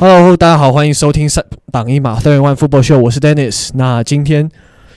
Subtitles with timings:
[0.00, 3.70] Hello，大家好，欢迎收听三榜一马 Third and One Football Show，我是 Dennis。
[3.74, 4.48] 那今天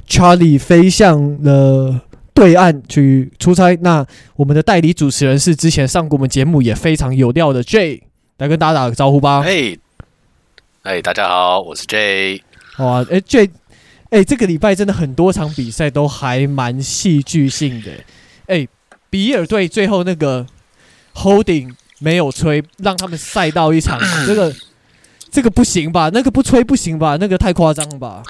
[0.08, 2.02] Charlie 飞向了
[2.36, 8.02] 对岸去出差，那我们的代理主持人是之前上过我们节目也非常有料的 Jay，
[8.38, 9.42] 来跟大家打个招呼吧。
[9.42, 9.80] 嘿，
[10.84, 12.40] 哎，大家好，我是 Jay。
[12.76, 13.50] 好啊，哎，Jay，
[14.12, 17.90] 哎，这个礼拜真的很多场比赛都还蛮戏剧性的。
[18.46, 18.68] 哎，
[19.10, 20.46] 比尔队最后那个
[21.16, 24.54] Holding 没有吹，让他们赛到一场这个。
[25.32, 26.10] 这个不行吧？
[26.14, 27.18] 那个不吹不行吧？
[27.20, 28.22] 那个太夸张了吧？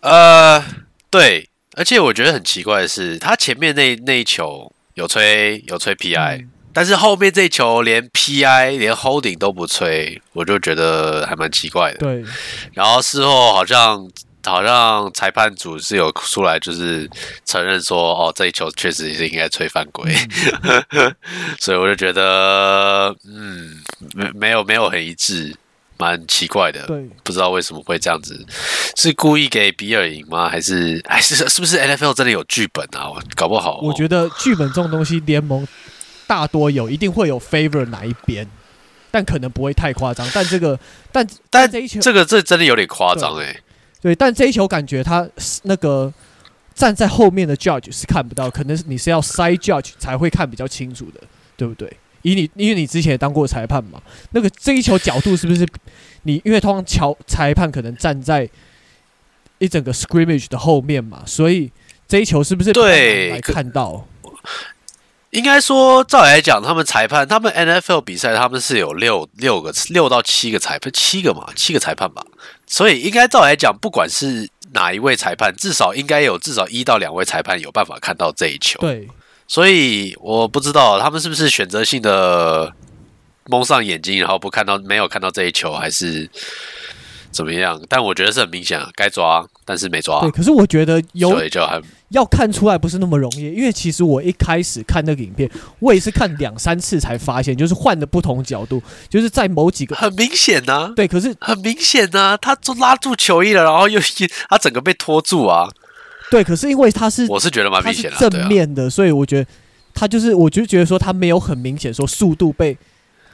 [0.00, 0.64] 呃，
[1.10, 11.98] 对，而且我觉得很奇怪的是，他前面那那一球有吹有吹 PI，嗯，但是后面这一球连 PI 连 holding 都不吹，我就觉得还蛮奇怪的。
[11.98, 12.24] 对，
[12.72, 14.08] 然后事后好像
[14.44, 17.08] 好像裁判组是有出来就是
[17.44, 20.12] 承认说，哦，这一球确实是应该吹犯规，
[20.90, 21.14] 嗯、
[21.60, 23.82] 所以我就觉得，嗯，
[24.14, 25.54] 没没有没有很一致。
[26.02, 28.44] 蛮奇怪的，对，不知道为什么会这样子，
[28.96, 30.48] 是故意给比尔赢吗？
[30.48, 33.08] 还是还是是不是 NFL 真的有剧本啊？
[33.08, 35.64] 我搞不好，我觉得剧本这种东西，联盟
[36.26, 38.44] 大多有，一定会有 favor 哪一边，
[39.12, 40.28] 但可能不会太夸张。
[40.34, 40.76] 但这个，
[41.12, 43.56] 但但这一球，这个这真的有点夸张哎。
[44.00, 45.28] 对，但这一球感觉他
[45.62, 46.12] 那个
[46.74, 51.20] 站在后面的 judge 是看不到，可能是你是要 side judge 才会看比较清楚的，
[51.56, 51.96] 对不对？
[52.22, 55.66] 以你，因为你之前也当过裁判嘛，那个这一球角度是不是
[56.22, 56.40] 你？
[56.44, 58.48] 因为通常乔裁判可能站在
[59.58, 61.70] 一整个 scrimmage 的后面嘛，所以
[62.08, 64.06] 这一球是不是对来看到？
[65.30, 72.22] 应该说，照理来讲，他们裁判，他们 NFL 比赛，他们是有六六个六到七个裁判，七个嘛，七个裁判吧。
[72.66, 78.78] 所以应该照理来讲，不管是哪一位裁判，至少应该有至少一到两位裁判有办法看到这一球。
[78.80, 79.08] 对。
[79.52, 82.72] 所以我不知道他们是不是选择性的
[83.44, 86.26] 蒙上眼睛，然后不看到，没有看到这一球，还是
[87.30, 87.78] 怎么样？
[87.86, 90.22] 但我觉得是很明显，该抓，但是没抓。
[90.22, 95.50] 对，可是我觉得有所以就很要看出来不是那么容易，因为其实我一开始看那个影片，
[95.80, 100.92] 我也是看两三次才发现，就是换的不同角度，就是在某几个很明显呐、啊。
[100.96, 104.00] 对，可是很明显呐、啊，他就拉住球衣了，然后又
[104.48, 105.68] 他整个被拖住啊。
[106.32, 109.46] 对，可是因为他是，我是觉得蛮明显的，正面的，所以我觉得
[109.92, 112.74] 他就是，我就觉得说他没有很明显说速度被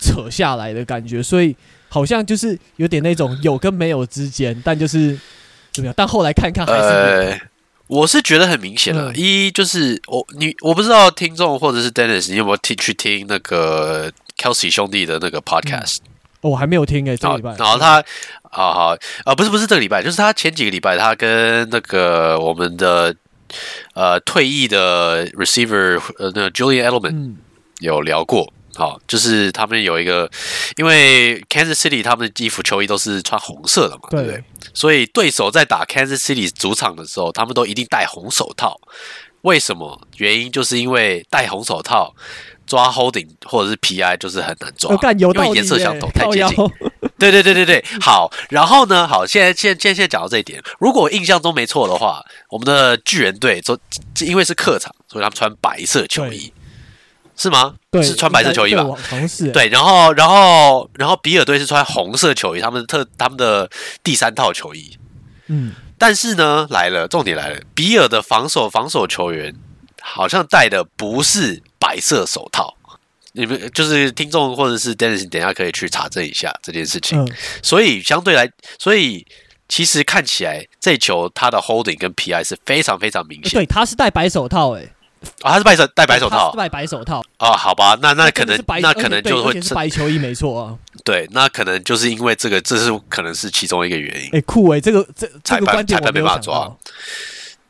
[0.00, 1.54] 扯下来的感觉，所以
[1.88, 5.16] 好像就是有点那种有跟没有之间，但就是
[5.72, 5.94] 怎么样？
[5.96, 7.40] 但后来看看还是，呃，
[7.86, 9.14] 我是觉得很明显了。
[9.14, 15.98] 一就是我你我不知道听众或者是 Dennis，你有没有听去听那个 Kelsey 兄弟的那个 Podcast？
[15.98, 17.54] 嗯哦、我还没有听诶、欸，这个礼拜。
[17.56, 18.02] 然后他，
[18.42, 23.14] 好好啊，不是不是这个礼拜，就是他前几个礼拜，他跟那个我们的
[23.94, 27.34] 呃退役的 receiver 呃那个 Julian Edelman
[27.80, 28.52] 有聊过。
[28.76, 30.30] 好、嗯，就是他们有一个，
[30.76, 34.44] 因为 Kansas City 他们的衣服球衣都是穿红色的嘛，对不对？
[34.72, 38.80] 所以对手在打 Kansas City 主场的时候，他们都一定戴红手套。
[39.42, 40.00] 为什么？
[40.18, 42.14] 原因就是因为戴红手套。
[42.68, 46.56] 抓 holding 或者是 PI 就是很难抓，因为颜色相同太接近。
[47.18, 53.76] 对对对对对，好，然后呢，好，现在现在现在讲到这一点，如果我印象中没错的话，我们的巨人队就
[54.20, 56.52] 因为是客场，所以他们穿白色球衣，
[57.36, 57.74] 是吗？
[57.90, 58.84] 对，是穿白色球衣吧？
[59.52, 63.68] 对，然后然后然后比尔队是穿红色球衣，他们的特他们的
[64.04, 64.96] 第三套球衣。
[65.48, 69.56] 嗯，但是呢，来了，重点来了，比尔的防守防守球员
[70.00, 71.62] 好像带的不是。
[71.88, 72.74] 白色手套，
[73.32, 77.18] 你们就是听众或者是 Dennis，等一下可以去查证一下这件事情。
[77.18, 77.32] 嗯、
[77.62, 78.46] 所以相对来，
[78.78, 79.26] 所以
[79.70, 83.52] 其实看起来这球他的 holding 跟 PI 是非常非常明显。
[83.52, 84.82] 对，他是戴白手套，哎，
[85.40, 87.22] 啊，他是戴手戴白手套，戴白手套。
[87.38, 90.76] 啊，好吧，那那可能那可能就会是白球衣没错啊。
[91.06, 94.28] 对，那可能就是因为这个，这是可能是其中一个原因。
[94.32, 96.76] 哎，酷哎，这个这裁判裁判没办法抓。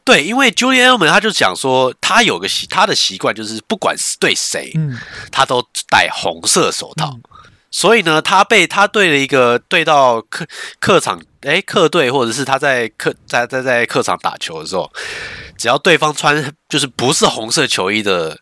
[0.08, 4.98] 对，因为 Julian Edelman 他就讲说，他有个习，他的习惯就是不管是对谁，嗯，
[5.30, 7.10] 他都戴红色手套。
[7.12, 7.22] 嗯、
[7.70, 10.46] 所以呢，他被他对了一个对到客
[10.80, 14.90] 客场，诶，客队或者是他在客在在在客场打球的时候，
[15.58, 18.38] 只要对方穿就是不是红色球衣的，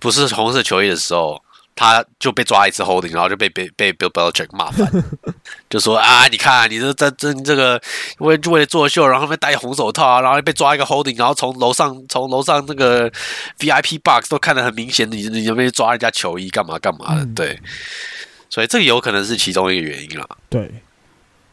[0.00, 1.38] 不是红色球衣的时候。
[1.78, 4.90] 他就被抓一次 holding，然后就被被被 Bill Belichick 骂翻，
[5.70, 7.80] 就说啊，你看你这这这这个
[8.18, 13.08] 为为了作秀，然后被戴红手套啊，然后被抓一个 holding，然后从楼上从楼上那个
[13.60, 17.22] VIP box 都看得很明显，你你有没有抓人家球衣干嘛干嘛的？
[17.22, 17.60] 嗯、对，
[18.50, 20.26] 所以这个有可能是其中一个原因啦。
[20.48, 20.68] 对，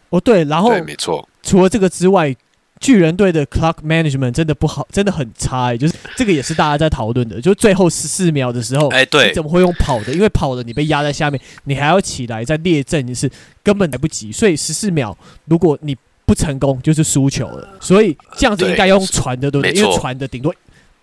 [0.10, 1.30] 哦对，然后对，没错。
[1.44, 2.36] 除了这个之外，
[2.80, 5.78] 巨人队的 clock management 真的不好，真的很差、欸。
[5.78, 10.14] 就是这个也是大家在讨论的，就最后十四秒的时候，哎，对，你怎么会用跑的？
[10.14, 13.32] 因为跑的你被压在下面，你还要起来再列阵，你是
[13.64, 14.32] 根本来不及。
[14.32, 15.96] 所以十四秒，如果你
[16.26, 17.68] 不成功，就是输球了。
[17.80, 19.74] 所以这样子应该用传的，对不对？
[19.74, 20.54] 因为传的顶多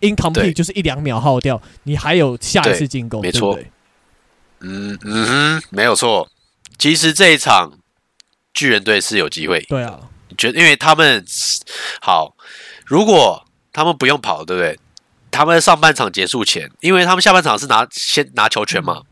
[0.00, 3.66] incomplete 就是一两秒耗掉，你还有下一次进攻，对不对？
[4.60, 6.28] 嗯嗯哼，没有错。
[6.78, 7.72] 其实这一场
[8.54, 9.60] 巨人队是有机会。
[9.68, 9.98] 对啊。
[10.42, 11.24] 觉得，因为他们
[12.00, 12.34] 好，
[12.84, 14.76] 如果他们不用跑，对不对？
[15.30, 19.02] 他们上半场结束前，因为他们下半场是拿先拿球权嘛，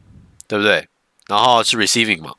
[0.49, 0.87] 对不对？
[1.29, 2.35] 然后是 receiving 嘛，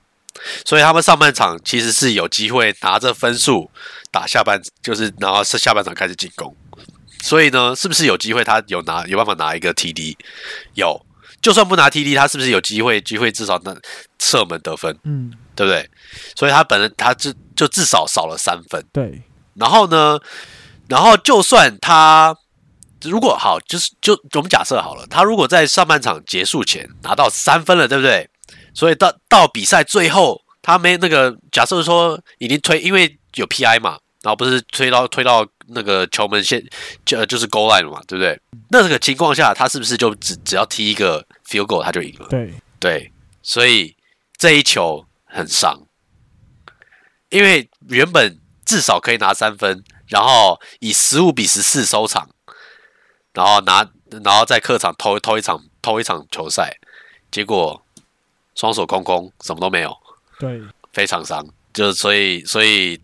[0.66, 3.72] 所以他们上半场其实是有机会拿着分数
[4.12, 6.54] 打下半，就是然后是下半场开始进攻。
[7.24, 10.18] 所以呢，是不是有机会他有拿有办法拿一个 TD？
[10.74, 11.04] 有，
[11.42, 13.80] 就算不拿 TD，他是不是有机会机会至少能
[14.20, 14.98] 射门得分？
[15.06, 15.32] 嗯。
[15.54, 15.88] 对不对？
[16.36, 17.32] 所以他本人他就
[17.62, 18.84] 就至少少了三分。
[18.92, 19.22] 对。
[19.54, 20.20] 然后呢，
[20.90, 22.36] 然后就算他
[23.04, 28.28] 如果好，就是就我们假设好了，他如果在上半场结束前拿到三分了，对不对？
[28.74, 36.66] 所以到到比赛最后，他没那个假设说已经推，因为有 PI 嘛，然后不是推到推到那个球门线
[37.06, 38.42] 就就是 goal line 了嘛，对不对？
[38.72, 42.26] 那这个情况下，他是不是就只只要踢一个 field goal 他就赢了？
[42.32, 43.12] 对对，
[43.44, 43.96] 所以
[44.36, 45.06] 这一球。
[45.34, 45.82] 很伤，
[47.32, 52.30] 因为原本至少可以拿三分，然后以十五比十四收场，
[53.34, 53.90] 然后拿，
[54.24, 56.78] 然后在客场偷偷一场偷一场球赛，
[57.32, 57.84] 结果
[58.54, 59.98] 双手空空，什么都没有，
[60.38, 60.62] 对，
[60.94, 63.02] 非常伤，就所以所以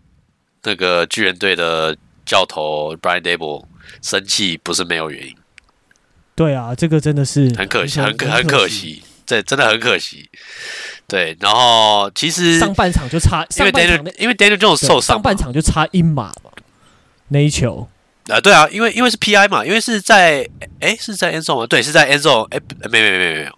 [0.62, 1.96] 那个巨人队的
[2.26, 3.64] 教头 Brian Daboll
[4.02, 5.34] 生气不是没有原因，
[6.34, 10.30] 对啊，这个真的是很可惜，很可很可惜，这真的很可惜。
[11.08, 16.50] 对，然后其实上半场就差，因为 Daniel 因为 Daniel Jones 受伤，上半场就差一码嘛，
[17.28, 17.88] 那一球。
[18.28, 20.46] 啊，对啊，因为因为是 PI 嘛，因为是在
[20.80, 21.66] 哎是在 End Zone 吗？
[21.66, 22.60] 对，是在 End Zone，哎
[22.90, 23.52] 没没没没没有，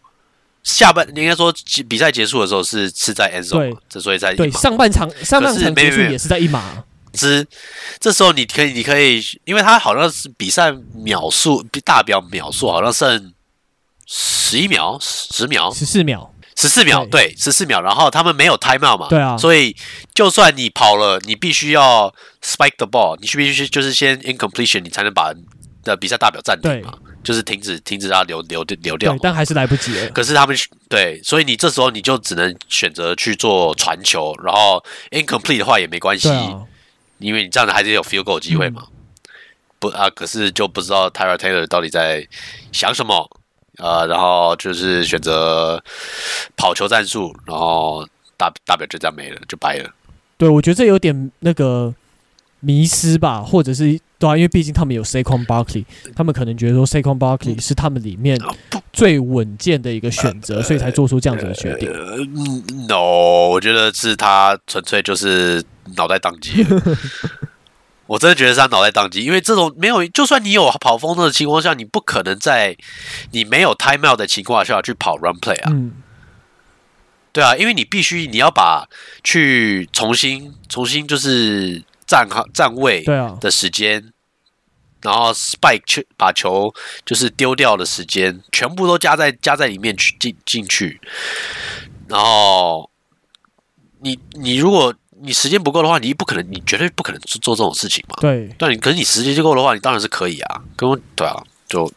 [0.63, 1.53] 下半应该说
[1.89, 7.45] 比赛结束的时候是是在 End Zone，之所以在对上半场上半场结束也是在一码，之
[7.99, 13.35] 这时候你可以你可以，因为他好像是比赛秒数大表秒数好像剩
[14.07, 15.73] 十一秒十秒。
[15.75, 16.33] 十四秒。
[16.61, 17.81] 十四秒，对，十四秒。
[17.81, 19.75] 然后他们没有 timeout 嘛，对啊，所以
[20.13, 25.33] 就算你跑了，你必须要 spike the ball，你必须就是先 incompletion，你才能把
[25.83, 26.93] 的比赛大表暂停嘛，
[27.25, 29.17] 就是停止停止它流流流掉。
[29.23, 30.09] 但还是来不及了。
[30.11, 30.55] 可是他们
[30.91, 36.61] 对，所以你这时候你就只能选择去做传球，然后 incomplete 的话也没关系，啊、
[37.17, 38.83] 因为你这样子还是有 field goal 机会嘛。
[38.85, 38.93] 嗯、
[39.79, 42.29] 不啊，可是就不知道 Tyrod Taylor 到底在
[42.71, 43.31] 想什么。
[43.81, 45.83] 呃，然后就是选择
[46.57, 48.07] 跑球战术，然后
[48.37, 49.91] 大大表就这样没了，就掰了。
[50.37, 51.93] 对，我觉得这有点那个
[52.61, 55.85] 迷失吧，或者是对啊，因为毕竟他们有 Saquon Barkley，
[56.15, 58.39] 他们可能觉得说 Saquon Barkley 是他们里面
[58.93, 61.91] 最稳健的一个选择，所以才做出这样子的决定。
[61.93, 65.63] 嗯，No，我觉得是他纯粹就是
[65.97, 66.65] 脑袋宕机。
[68.11, 72.77] 我真的觉得是他脑袋宕机，因为这种没有，就算你有跑风的情况下，你不可能在
[73.31, 75.71] 你没有 timeout 的情况下去跑 run play 啊。
[75.71, 75.93] 嗯。
[77.31, 78.89] 对啊，因为你必须你要把
[79.23, 83.05] 去重新重新就是站好站位
[83.41, 84.11] 的时间，啊，
[85.03, 86.75] 然后 spike 去把球
[87.07, 91.01] 就是丢掉的时间，全部都加在加在里面去进进去，
[92.09, 92.91] 然后
[94.01, 94.93] 你你如果。
[95.23, 98.17] 你时间不够的话，你不可能，你绝对不可能做做这种事情嘛。
[98.21, 100.63] 对，但你可是你时间就够的话，你当然是可以啊。
[100.77, 101.91] 跟我对啊，就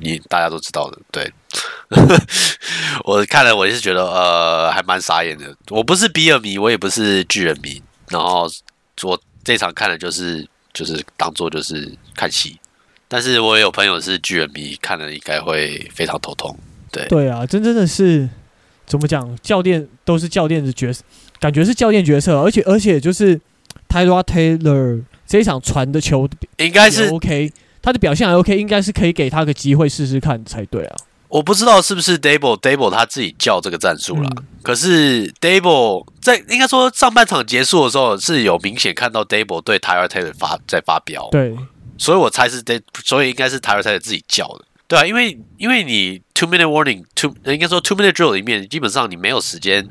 [0.00, 0.98] 你大家都知道的。
[1.10, 1.32] 对，
[3.04, 5.54] 我看了，我也是觉得呃，还蛮傻眼的。
[5.70, 8.48] 我不是比尔迷，我也不是巨人迷，然后
[9.02, 12.58] 我这场看的就是就是当做就是看戏。
[13.08, 16.56] 但是我也有朋友是巨人迷，看了应该会非常头痛。
[16.92, 18.28] 对，对啊，真真的是
[18.86, 19.36] 怎么讲？
[19.42, 21.02] 教练都是教练的角色。
[21.44, 23.38] 感觉是教练角色，而且而且就是
[23.86, 30.96] Tyrod Taylor 这一场传的球应该是 OK，他的表现还 OK，应该是可以给他个机会试试看才对啊。
[31.28, 41.54] 我不知道是不是 Daboll Daboll 他自己叫这个战术了，嗯、可是 Daboll 在应该说上半场结束的时候是有明显看到 Daboll 对 Tyrod Taylor 发在发飙，对，
[41.98, 49.86] 所以我猜是 Daboll，所以应该是 Tyrod Taylor 自己叫的，对啊，因为因为你 two minute warning two 应该说 two minute drill 里面基本上你没有时间。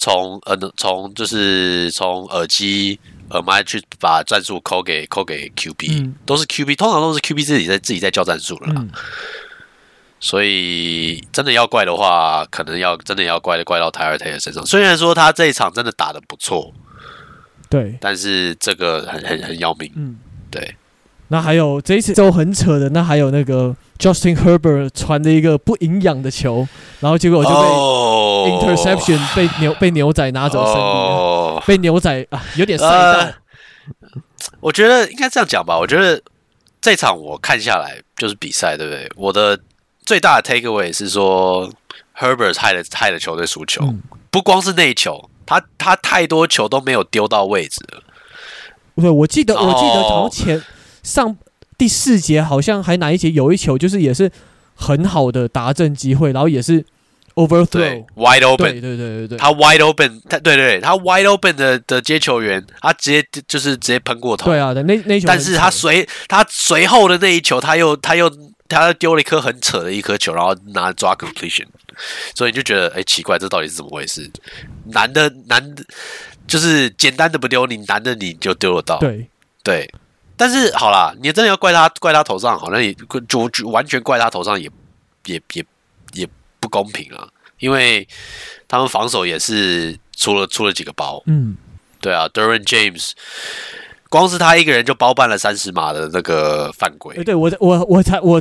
[0.00, 2.98] 从呃，从就是从耳机
[3.32, 8.80] 耳麦去把战术扣给扣给 QB，嗯、都是 QB，通常都是 QB 自己在自己在叫战术了啦。
[8.80, 8.90] 嗯、
[10.18, 14.64] 所以真的要怪的话，可能要真的要怪的怪到 Tyrod Taylor 身上。
[14.64, 16.72] 虽然说他这一场真的打的不错，
[17.68, 19.92] 对，但是这个很很很要命。
[19.94, 20.18] 嗯，
[20.50, 20.74] 对。
[21.32, 26.66] 那还有这一次就很扯的，那还有那个 Justin Herbert 传的一个不营养的球，
[26.98, 33.20] 然后结果就被 interception、oh, 被牛被牛仔拿走胜利，oh, 被牛仔啊有点赛道。
[33.20, 33.32] Uh,
[34.58, 36.20] 我觉得应该这样讲吧，我觉得
[36.80, 39.08] 这场我看下来就是比赛，对不对？
[39.14, 39.56] 我的
[40.04, 41.70] 最大的 takeaway 是说
[42.18, 48.02] Herbert 害了害了球队输球，嗯、不光是那一球，他他太多球都没有丢到位置了。
[48.96, 50.60] 对，我记得我记得从前。
[51.10, 51.36] 上
[51.76, 54.30] 第四节好像还哪一节有一球，就是也是
[54.74, 56.84] 很好的达阵机会，然后也是
[57.34, 68.30] overthrow wide open，对对对对对，他 wide open，他对对对，他 wide open 的的接球员，他直接就是直接喷过头，对啊，那那球，但是他随他随后的那一球，他又他又
[68.68, 71.66] 他又丢了一颗很扯的一颗球，然后拿抓 completion，
[72.34, 74.30] 所以你就觉得哎、欸、奇怪，这到底是怎么回事？
[74.86, 75.82] 难的难的，
[76.46, 79.28] 就是简单的不丢，你难的你就丢得到，对。
[79.62, 79.90] 对。
[80.40, 82.94] 但是好啦，你真的要怪他，怪他头上，好像也
[83.28, 84.70] 就就完全怪他头上也
[85.26, 85.62] 也也
[86.14, 86.26] 也
[86.58, 87.28] 不公平啊，
[87.58, 88.08] 因为
[88.66, 91.58] 他们防守也是出了出了几个包，嗯，
[92.00, 93.10] 对啊，Duran James，
[94.08, 97.16] 光是他一个人就包办了三十码的那个犯规。
[97.16, 98.40] 欸、对我我我才我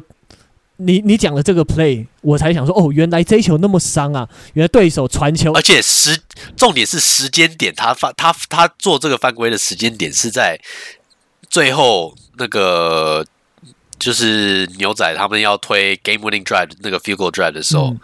[0.78, 6.18] 你你讲的这个 play，我才想说哦，原来这一球那么伤啊，原来对手传球，而且时
[6.56, 10.58] 重点是时间点，他犯他他做这个犯规的时间点是在。
[11.50, 13.26] 最后那个
[13.98, 18.00] 就是牛仔他们要推 game winning drive 那个 field goal drive 的时候，嗯、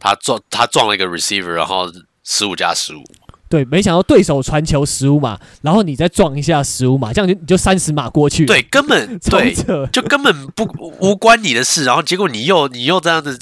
[0.00, 1.92] 他撞他撞了一个 receiver，然后
[2.24, 3.04] 十五加十五。
[3.48, 8.44] 对，没想到对手传球十五码，然后你再撞一下十五码，这样就你就三十码过去。
[8.44, 9.54] 对，根本 对，
[9.92, 10.64] 就根本不
[10.98, 11.84] 无关你的事。
[11.84, 13.38] 然后结果你又你又这样子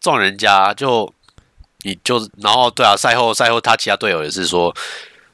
[0.00, 1.12] 撞人家，就
[1.82, 4.72] 你就然后对啊，赛后赛后他其他队友也是说，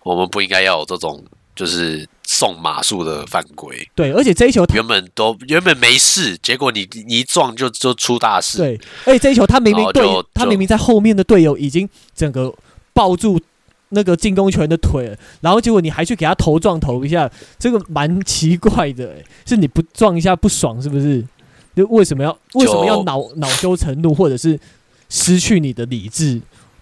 [0.02, 1.22] 我们不应该要有这种
[1.54, 2.08] 就是。
[2.26, 8.58] 送马术的犯规，对，而且这一球原本都原本没事，结果你你一撞就就出大事。
[8.58, 10.04] 对，而且这一球他明明对，
[10.34, 12.52] 他明明在后面的队友已经整个
[12.92, 13.40] 抱住
[13.90, 19.16] 那个进攻球员的腿了，然后结果你还去给他头撞头一下，这个蛮奇怪的，
[19.46, 21.24] 是你不撞一下不爽是不是？
[21.76, 24.58] 就为什么要为什么要恼恼羞成怒，或者是
[25.10, 26.40] 失去你的理智，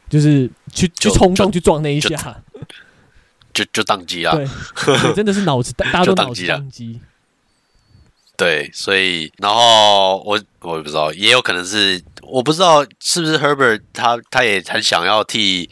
[0.08, 2.42] 就是去去冲动去撞那一下？
[3.54, 4.36] 就就宕机啊！
[4.36, 7.00] 对，真的是脑子， 大家都脑子宕机。
[8.36, 15.70] 对，所以然后我我也不知道，也有可能是我不知道是不是 Herbert 他他也很想要替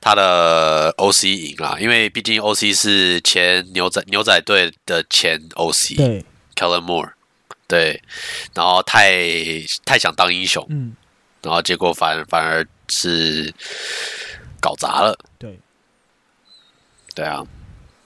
[0.00, 6.24] 他的 OC 赢啦，因为毕竟 OC 是前牛仔牛仔队的前 OC，对
[6.54, 7.10] ，Kellen Moore，
[7.66, 8.00] 对，
[8.54, 9.10] 然后太
[9.84, 10.94] 太想当英雄，嗯，
[11.42, 13.52] 然后结果反反而是
[14.60, 15.58] 搞砸了，对。
[17.14, 17.42] 对啊，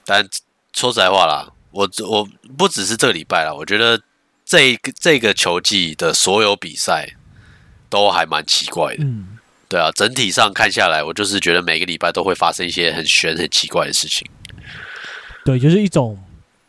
[0.05, 0.27] 但
[0.73, 3.99] 说实在话啦，我我不只是这个礼拜啦，我觉得
[4.45, 7.15] 这个这个球季的所有比赛
[7.89, 9.03] 都还蛮奇怪的。
[9.03, 14.27] 嗯，对啊，整体上看下来，我就是觉得每个礼拜都会发生一些很悬、很奇怪的事情。
[15.43, 16.17] 对，就是一种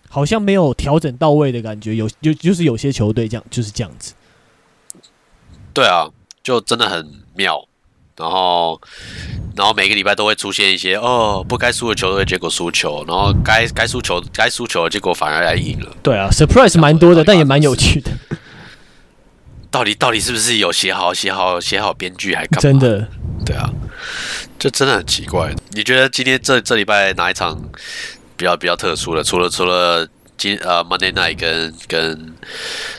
[0.08, 4.14] 好像没有调整到位的感觉，有就就是有些球队这样就是这样子。
[5.74, 6.08] 对啊，
[6.42, 7.66] 就真的很妙，
[8.20, 8.80] 然后。
[9.56, 15.90] 然后每个礼拜都会出现一些哦，不该输的球队结果输球，然后该该输球该输球的结果反而来赢了。
[16.02, 18.10] 对啊，surprise 蛮多的，但也蛮有趣的。
[19.70, 22.60] 到底到底是不是有写好写好写好编剧还干嘛？
[22.62, 23.08] 真的，
[23.44, 23.68] 对啊，
[24.58, 25.52] 这真的很奇怪。
[25.72, 27.60] 你觉得今天这这礼拜哪一场
[28.36, 29.22] 比较比较特殊的？
[29.22, 30.08] 除了除了
[30.38, 32.34] 今呃 Monday Night 跟跟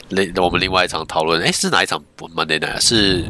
[0.09, 2.79] 另我们另外一场讨论，哎，是哪一场 Monday Night？
[2.81, 3.25] 是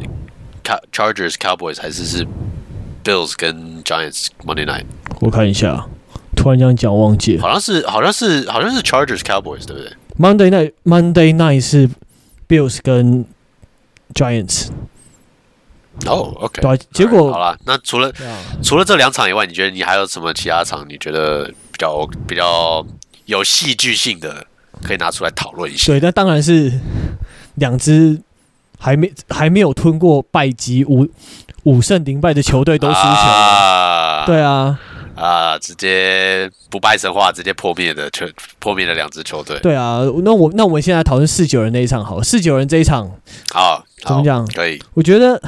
[0.92, 2.26] Chargers Cowboys 还是是
[3.04, 4.84] ？Bills 跟 Giants Monday Night，
[5.20, 5.86] 我看一下，
[6.36, 11.88] 突然这样讲忘记了，好像是好像是好像是 Chargers Cowboys 对不对？Monday Night Monday Night 是
[12.48, 13.24] Bills 跟
[14.14, 14.68] Giants。
[16.06, 18.10] 哦，OK，对，结果好了，那除了
[18.62, 20.86] 除了这两场以外，你觉得你还有什么其他场？
[20.88, 22.84] 你觉得比较比较
[23.26, 24.46] 有戏剧性的，
[24.82, 25.92] 可以拿出来讨论一下？
[25.92, 26.72] 对，那当然是
[27.56, 28.18] 两支
[28.82, 31.08] 还没还没有吞过败绩五。
[31.64, 34.76] 五胜零败的球队都输球了，对啊，
[35.14, 38.26] 啊，直接不败神话，直接破灭的球，
[38.58, 39.56] 破灭了两支球队。
[39.60, 43.08] 对啊，那我那我们现在讨论四九人那一场好了，四九人这一场，
[43.52, 44.44] 好，怎么讲？
[44.48, 45.40] 可以，我觉得，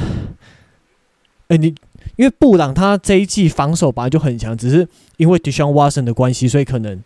[1.49, 1.75] 哎，你
[2.15, 4.87] 因为布朗他这一季防守本来就很强，只是
[5.17, 7.03] 因为 Deshaun Watson 的关系，所以可能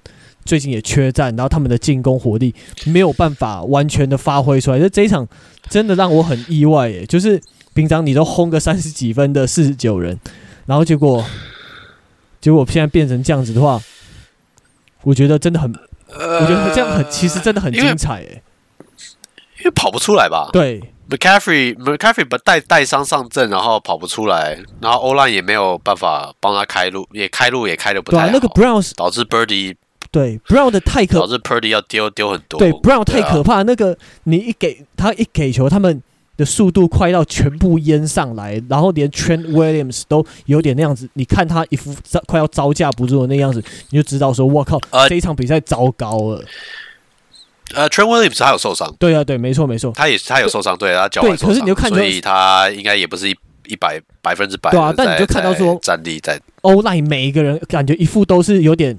[0.49, 2.55] 最近也缺战，然后他们的进攻火力
[2.87, 4.81] 没有办法完全的发挥出来。
[4.81, 5.28] 就这一场
[5.69, 7.40] 真的让我很意外，耶，就是。
[7.75, 10.19] 平常你都轰个三十几分的四十九人，
[10.67, 11.25] 然后结果，
[12.40, 13.81] 结果现在变成这样子的话，
[15.02, 15.73] 我觉得真的很，
[16.09, 18.43] 呃、我觉得这样很，其实真的很精彩诶、欸，
[19.61, 20.50] 因为跑不出来吧？
[20.52, 28.25] 对，McCaffrey，McCaffrey 不带带伤上阵，然后跑不出来，然后 O-line 也没有办法帮他开路，也开路也开的不太好。
[28.25, 29.76] 对、啊，那个 Brown 导致 Birdie
[30.11, 32.59] 对 Brown 的太可，导致 Purdy 要丢丢很多。
[32.59, 36.03] 对 Brown 太可怕，啊、那个你一给他一给球，他们。
[36.38, 41.11] 的速度快到全部淹上来，然后连 Trent Williams 都有点那样子。
[41.15, 43.61] 你看他一副招快要招架不住的那样子，
[43.91, 46.45] 你就知道说，我靠，呃、这一场比赛糟糕了。
[47.75, 48.95] 呃，Trent Williams 他有受伤。
[49.00, 51.49] 对啊，对，没错，没错，他也他有受伤，对，他脚踝受伤。
[51.49, 53.37] 可是你就看，所以他应该也不是一
[53.67, 54.71] 一百百分之百。
[54.71, 58.97] 对啊，但你就看到说，战力在 O-line 每一个人感觉一副都是有点，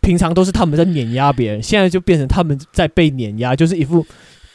[0.00, 4.06] 平常都是他们在碾压别人，现在就变成他们在被碾压，就是一副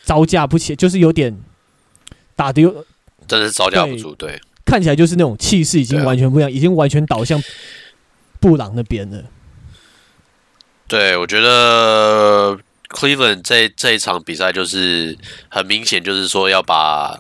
[0.04, 1.36] 招架不起，就是有点。
[2.38, 2.70] 打的又
[3.30, 7.42] 真的是招架不住，对，看起来就是那种气势已经完全不一样，啊、已经完全倒向
[8.42, 9.24] 布朗那边了。
[10.86, 12.60] 对，我觉得
[12.90, 17.18] Cleveland 这这一场比赛就是很明显，就是说要把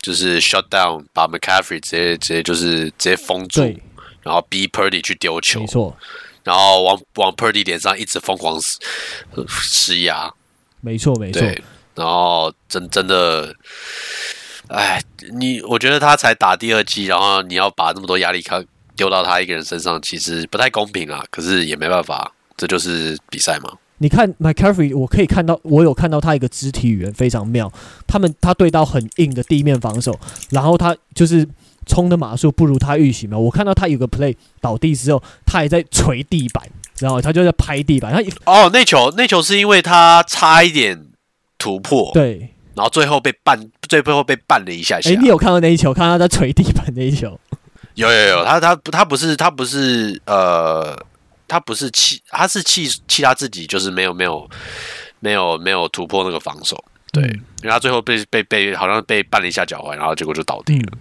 [0.00, 3.62] 就是 shut down，把 McCaffrey 直接直接就是直接封住，
[4.22, 5.96] 然后逼 Purdy 去丢球，没错，
[6.48, 8.78] 然后往往 Purdy 脸上一直疯狂施
[9.46, 10.32] 施压，
[10.80, 11.42] 没错没错。
[11.94, 13.54] 然后真真的，
[14.68, 14.98] 哎，
[15.38, 18.64] 你我觉得他才打第二季，然后你要把那么多压力看
[18.96, 21.22] 丢到他一个人身上，其实不太公平啊。
[21.30, 23.70] 可是也没办法，这就是比赛嘛。
[23.98, 27.70] 你看 McCaffrey，我可以看到，我有看到他一个肢体语言非常妙。
[28.06, 30.18] 他们他对到很硬的地面防守，
[30.50, 31.46] 然后他就是
[31.88, 33.36] 冲的码数不如他预期嘛。
[33.36, 36.62] 我看到他有个 play 倒地之后，他还在捶地板，
[37.00, 38.12] 然后他就在拍地板。
[38.12, 41.06] 他哦，那球那球是因为他差一点。
[41.60, 45.10] 突破对，然后最后被绊，最后被绊了一下下。
[45.10, 45.92] 哎，你有看到那一球？
[45.92, 47.36] 看到他在捶地板那一球？
[47.94, 50.96] 有有有，他他他不是他不是呃，
[51.48, 54.48] 他不是气，他是气气他自己，就是没有没有
[55.18, 56.76] 没有没有突破那个防守。
[57.10, 60.92] 对，嗯、因为他最后被被被好像被绊了一下脚踝，然后结果就倒地了。
[60.92, 60.98] 嗯、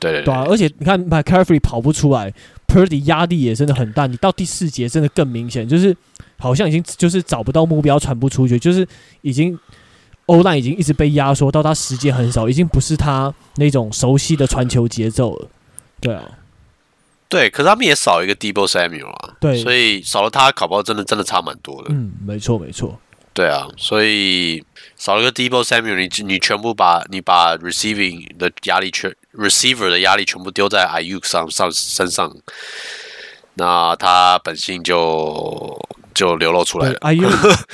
[0.00, 2.34] 对对对，啊，而且你看，McCaffrey 跑不出来
[2.66, 4.08] ，Purdy 压力也真的很大。
[4.08, 5.96] 你到第四节真的更明显，就是。
[6.42, 8.88] 好像已经就是找不到目标，传不出去，就是
[9.20, 9.58] 已经
[10.24, 15.48] 欧兰已经一直被压缩到他时间很少，已经不是他那种熟悉的传球节奏了。
[16.00, 16.24] 对啊，
[17.28, 21.90] 对，可是他们也少一个 Deebo Samuel 啊，对，所以少了他，考不好真的真的差蛮多的。
[21.90, 22.98] 嗯，没错没错，
[23.34, 24.64] 对啊，所以
[24.96, 32.34] 少了个 Deebo Samuel，你你全部把你把 receiving 的压力全 receiver 的压力全部丢在 Aiyuk 上上身上，
[33.54, 35.78] 那他本性就。
[36.12, 36.98] 就流露出来了。
[37.02, 37.26] 哎呦，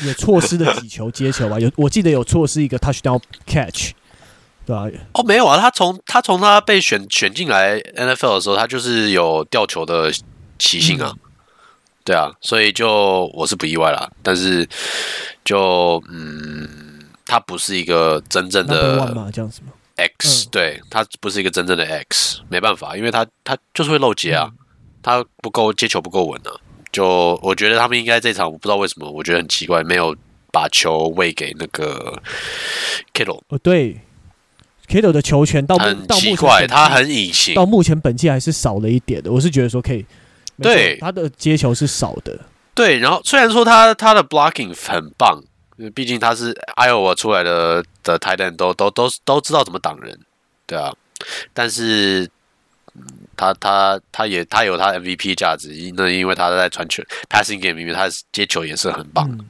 [0.03, 1.59] 也错失了几球接球吧？
[1.59, 3.93] 有，我记得有错失一个 touchdown catch，
[4.67, 4.87] 对吧？
[5.15, 10.13] 哦，没有啊，他从他从他被选选进来 NFL 的时候，他就是有吊球的
[10.59, 11.13] 习性啊。
[11.15, 11.19] 嗯、
[12.05, 14.09] 对啊，所以就我是不意外啦。
[14.23, 14.69] 但是
[15.43, 18.99] 就嗯，他不是一个真正的
[19.97, 24.59] X，对，他不是一个真正的 X，没办法，因为他他就是会漏接啊，嗯、
[25.03, 26.53] 他不够接球不够稳啊。
[26.93, 30.17] 就我觉得他们应该这场我不知道为什么，我觉得很奇怪，没有
[30.51, 32.23] 把球喂给那个
[33.13, 33.41] Kittle。
[33.49, 34.01] 哦，对
[34.89, 39.31] ，Kittle 的球权到很奇怪，他很隐形，到目前本季还是少了一点的。
[39.31, 40.07] 我是觉得说可以，
[40.63, 42.39] 对他的接球是少的。
[42.75, 45.43] 对，然后虽然说他他的 blocking 很棒，
[45.95, 50.19] 毕竟他是 Iowa 出来的的 tight end 都都都都知道怎么挡人，
[50.67, 50.95] 对啊，
[51.53, 52.29] 但是。
[53.37, 59.47] 他他他也他有他 MVP 价值，那因为他在传球 passing game 里面，他接球也是很棒的，嗯，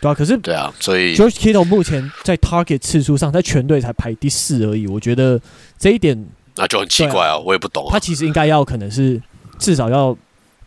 [0.00, 0.14] 对啊。
[0.14, 4.86] 可是对啊，所以 George Kittle 目前在 target 次数上，在全队才排第四而已。
[4.86, 5.38] 我觉得
[5.78, 7.92] 这一点那就很奇怪啊，我也不懂啊。
[7.92, 9.20] 他其实应该要可能是
[9.58, 10.16] 至少要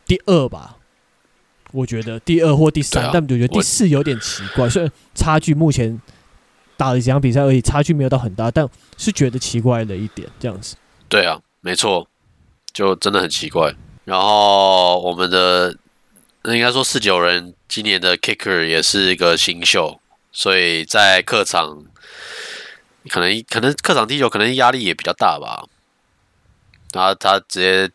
[0.06, 0.78] 第二吧，
[1.72, 4.70] 我觉得第二或第三，啊，但我觉得第四有点奇怪。
[4.70, 6.02] 虽然差距目前
[6.78, 10.76] 打了几场比赛而已，差距没有到很大，但是觉得奇怪的一点这样子。
[11.10, 12.08] 对啊，没错。
[12.74, 15.76] 就真的很奇怪，然后我们的
[16.46, 20.00] 应该说四九人今年的 kicker 也是一个新秀，
[20.32, 21.84] 所以在客场
[23.10, 25.66] 可能可能客场踢球可能压力也比较大吧。
[26.94, 27.88] 然后他直接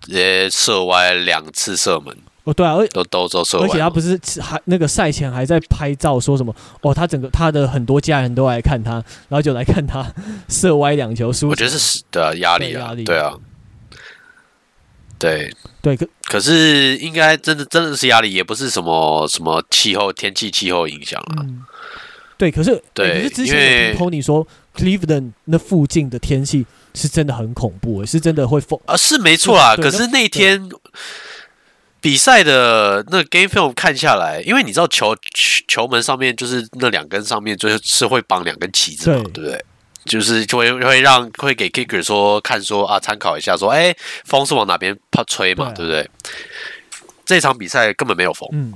[0.00, 8.92] 直接射歪两次射门哦，对啊，而都都都，而且他不是还那个赛前还在拍照说什么哦，他整个他的很多家人都来看他，
[9.28, 10.04] 然后就来看他
[10.48, 11.48] 射歪两球输。
[11.48, 13.34] 我觉得是的压力啊，对啊。
[15.18, 15.48] 对
[15.80, 21.62] 对，可可是应该真的真的是压力，也不是什么什么气候天气气候影响啊、嗯。
[22.36, 24.44] 对，可是对，欸、可是之前有听 Tony 说
[24.76, 29.76] ，Cleveland 那附近的天气是真的很恐怖，是真的会风啊，是没错啊。
[29.76, 30.68] 可是那天
[32.02, 35.16] 比赛的那个 game film 看下来，因为你知道球
[35.68, 39.64] 球门上面就是那两根上面就是会绑两根旗子嘛，对，对不对？
[40.04, 46.10] 就是就会会让会给 kicker 说看说啊参考一下说，哎，风是往哪边怕吹嘛，对，不对？
[47.24, 48.74] 这场比赛根本没有风，嗯，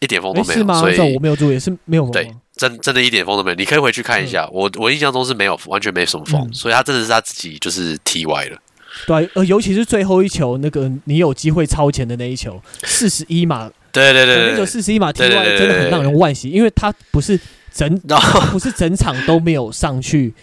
[0.00, 0.80] 一点风都没有，吗？
[0.80, 3.54] 所以我没有注意是没有风，对，真真的一点风都没有。
[3.54, 8.58] 你可以回去看一下，我我印象中是没有，完全没什么风，嗯、所以他真的是他自己就是踢歪了。
[9.06, 17.38] 对，呃，尤其是最后一球，那个你有机会超前的那一球，四十一码，对对对，对，那个四十一码踢歪，真的很让人惋惜，因为他不是
[17.72, 17.98] 整，
[18.52, 20.34] 不是整场都没有上去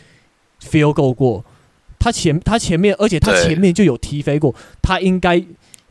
[0.62, 1.46] field goal 过，
[2.00, 5.42] 他前他前面，而且他前面就有踢飞过，他应该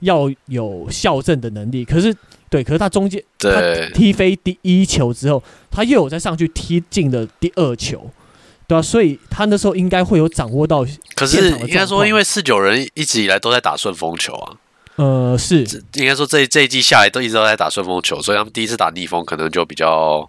[0.00, 2.14] 要有校正的能力，可是
[2.50, 3.62] 对，可是他中间他
[3.94, 8.10] 踢飞第一球之后，他又有再上去踢进了第二球。
[8.68, 10.86] 对啊，所以他那时候应该会有掌握到。
[11.16, 14.54] 可是应该说，因为四九人一直以来都在打顺风球啊。
[14.96, 20.28] 呃，是应该说这这一季下来都一直都在打顺风球，所以他们第一次打逆风可能就比较，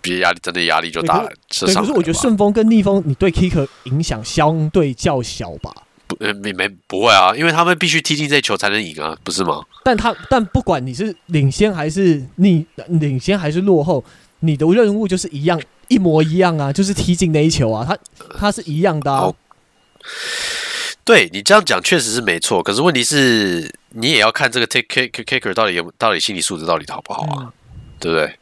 [0.00, 1.28] 比较压力真的压力就大了。
[1.50, 5.70] 对，可是我觉得顺风跟逆风，你对 Kicker 影响相对较小吧？
[6.06, 9.62] 不，没没不会啊，因为他们必须踢进这球才能赢啊，不是吗？
[9.84, 14.02] 但他但不管你是领先还是逆领先还是落后，
[14.38, 15.60] 你的任务就是一样。
[15.90, 17.98] 一模一样啊，就是踢进那一球啊，他
[18.38, 19.30] 他是一样的啊。
[21.04, 27.52] 对你这样讲确实是没错，可是问题是你也要看这个 take kicker 到底有到底心理素质到底好不好啊，嗯、
[27.98, 28.38] 对不对？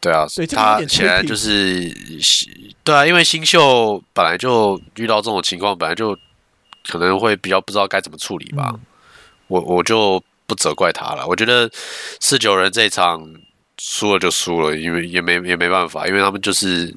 [0.00, 1.88] 对啊，所以他显然就是
[2.82, 6.18] 对啊，因为新秀本来就遇到这种情况，本来就
[6.88, 8.70] 可能会比较不知道该怎么处理吧。
[8.74, 8.80] 嗯、
[9.46, 11.70] 我我就不责怪他了，我觉得
[12.20, 13.22] 四九人这一场。
[13.80, 16.92] 输了就输了，因为也没也没办法，因为他们就是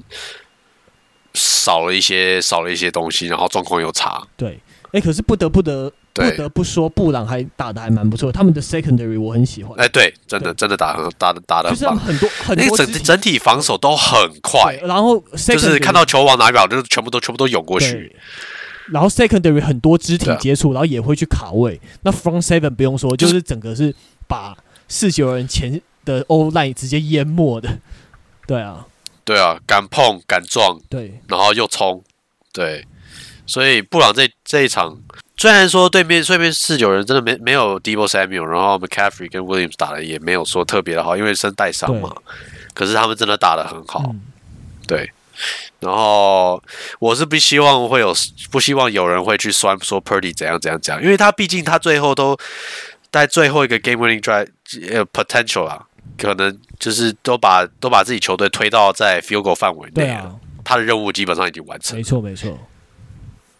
[1.34, 4.20] 少了一些少了一些东西，然后状况又差。
[4.36, 9.78] 对，哎、欸，可是不得不得不得不说，布朗还打的还蛮不错，他们的 secondary 我很喜欢。
[9.78, 18.14] 哎、欸，对，真的真的打很打的打的很棒，很多很多整整体防守都很快，然后就是看到球往哪边，就是全部都全部都涌过去。
[18.90, 21.80] 然后 secondary 很多肢体接触，啊、然后也会去卡位。
[22.02, 23.94] 那 front seven 不用说，就是整个是
[24.26, 24.56] 把
[24.88, 25.80] 四九人前。
[26.04, 27.78] 的 O-line 直接淹没的，
[28.46, 28.86] 对啊，
[29.24, 32.02] 对啊，敢碰敢撞，对，然后又冲，
[32.52, 32.86] 对，
[33.46, 34.98] 所以布朗这这一场，
[35.36, 42.12] 虽然说对面对面四九人真的没没有 Deebo Samuel，然后 McCaffrey 跟 Williams 打的也没有说特别的好，因为身带伤嘛，
[42.74, 44.20] 可是他们真的打的很好，嗯、
[44.88, 45.10] 对，
[45.78, 46.62] 然后
[46.98, 48.12] 我是不希望会有
[48.50, 52.36] 不希望有人会去酸说 Purdy 怎样怎样讲，因为他毕竟他最后都
[53.10, 54.48] 在最后一个 Game Winning Drive
[54.90, 55.86] 呃 Potential 啊。
[56.18, 61.98] 可能就是都把都把自己球队推到在 field goal 范围内了，啊、他的任务基本上已经完成了。
[61.98, 62.58] 没错，没错。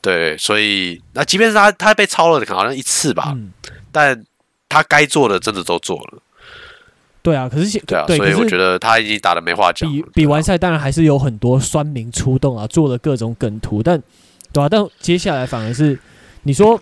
[0.01, 3.53] 对，所以那即便是他他被超了，可能好像一次吧，嗯、
[3.91, 4.25] 但
[4.69, 6.23] 他该做的真的都做了。
[7.23, 9.91] 对啊，可是对啊，对所以我觉得他已经打的没话讲。
[9.91, 14.03] 比比完赛，当然还是有很多酸民出动啊，做了各种梗图，但
[14.53, 15.99] 对啊，但接下来反而是
[16.43, 16.81] 你说。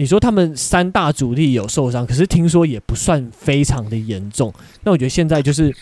[0.00, 4.54] 你说他们三大主力有受伤，可是听说也不算非常的严重。
[4.84, 5.74] 那我觉得现在就是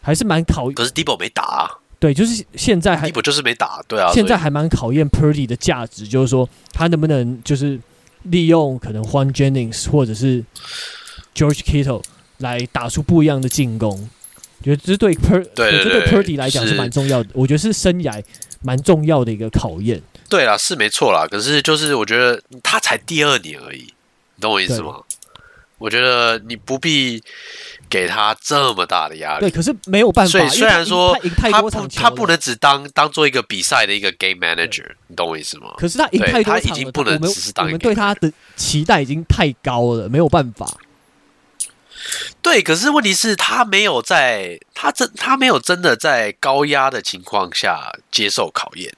[0.00, 0.70] 还是蛮考。
[0.70, 1.70] 可是 Deebo 没打啊。
[1.98, 4.10] 对，就是现在还 Deebo 就是没打，对啊。
[4.14, 7.78] 现在还蛮考验 Purdy 的价值，就是说他能不能就是
[8.22, 10.42] 利用可能 Juan Jennings 或者是
[11.34, 12.02] George Kittle
[12.38, 14.08] 来打出不一样的进攻。
[14.60, 17.28] 我觉得这对 Pur 对，对，对，对，这对 Purdy 来讲是蛮重要的。
[17.34, 18.24] 我觉得是生涯
[18.62, 20.00] 蛮重要的一个考验。
[20.32, 21.26] 对啦，是没错啦。
[21.30, 23.92] 可是就是我觉得他才第二年而已，
[24.36, 25.02] 你懂我意思吗？
[25.76, 27.22] 我觉得你不必
[27.90, 29.40] 给他这么大的压力。
[29.40, 30.30] 对，可是没有办法。
[30.30, 35.74] 所以虽然说他他不，他不能只当当做一个比赛的一个 game manager，你懂我意思吗？
[35.76, 37.74] 可是他赢太多场了，他已经不能只是当一个。
[37.74, 40.78] 我们对他的期待已经太高了，没有办法。
[42.40, 48.94] 对，可是问题是，他没有在他真他没有真的在高压的情况下接受考验。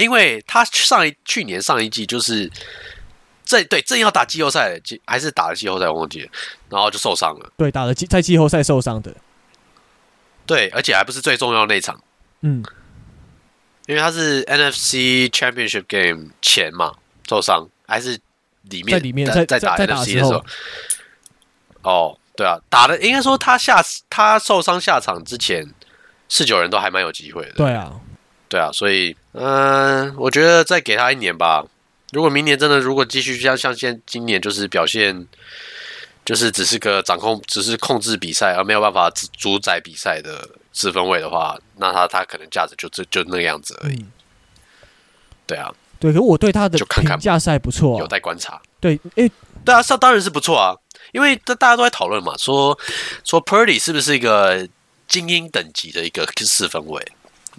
[0.00, 2.50] 因为他上一去年上一季就是
[3.44, 6.30] 正对正要打季后赛，还是打了季后赛，我忘记了，
[6.70, 7.52] 然后就受伤了。
[7.58, 9.14] 对，打了季在季后赛受伤的。
[10.46, 12.02] 对，而且还不是最重要的那场。
[12.40, 12.64] 嗯，
[13.86, 16.94] 因为他是 NFC Championship Game 前嘛
[17.28, 18.18] 受伤，还是
[18.70, 20.42] 里面在里面在在打 NFC 的时候。
[21.82, 25.68] 哦，对啊，打的应该说他下他受伤下场之前，
[26.30, 27.52] 四九人都还蛮有机会的。
[27.52, 28.00] 对啊。
[28.50, 31.64] 对啊，所以嗯、呃，我觉得再给他一年吧。
[32.10, 35.28] 如果明年真的如果继续像像现今年就是表现，
[36.24, 39.08] 就是只是个掌控，只是控制比赛而没有办法
[39.38, 43.94] 主宰比赛的四分位的话，那他他可能价值就就就那个样子而已。
[43.94, 44.12] 嗯、
[45.46, 48.60] 对啊，对，可是我对他的评价是还不错、啊，有待观察。
[48.80, 49.30] 对，诶，
[49.64, 50.74] 对啊，上当然是不错啊。
[51.12, 52.76] 因为大家都在讨论嘛，说
[53.24, 54.68] 说 Purdy 是不是一个
[55.06, 57.00] 精英等级的一个四分卫？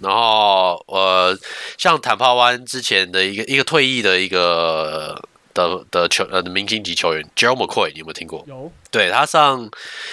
[0.02, 1.38] 然后呃，
[1.78, 5.22] 像坦帕湾之前的一个一个退役的一个
[5.54, 8.44] 的的球呃明星级球员 Gerald McCoy，你有没有听过？
[8.48, 8.70] 有。
[8.90, 9.70] 对，他上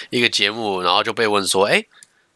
[0.10, 1.84] 一个节目，然后就被问说，哎，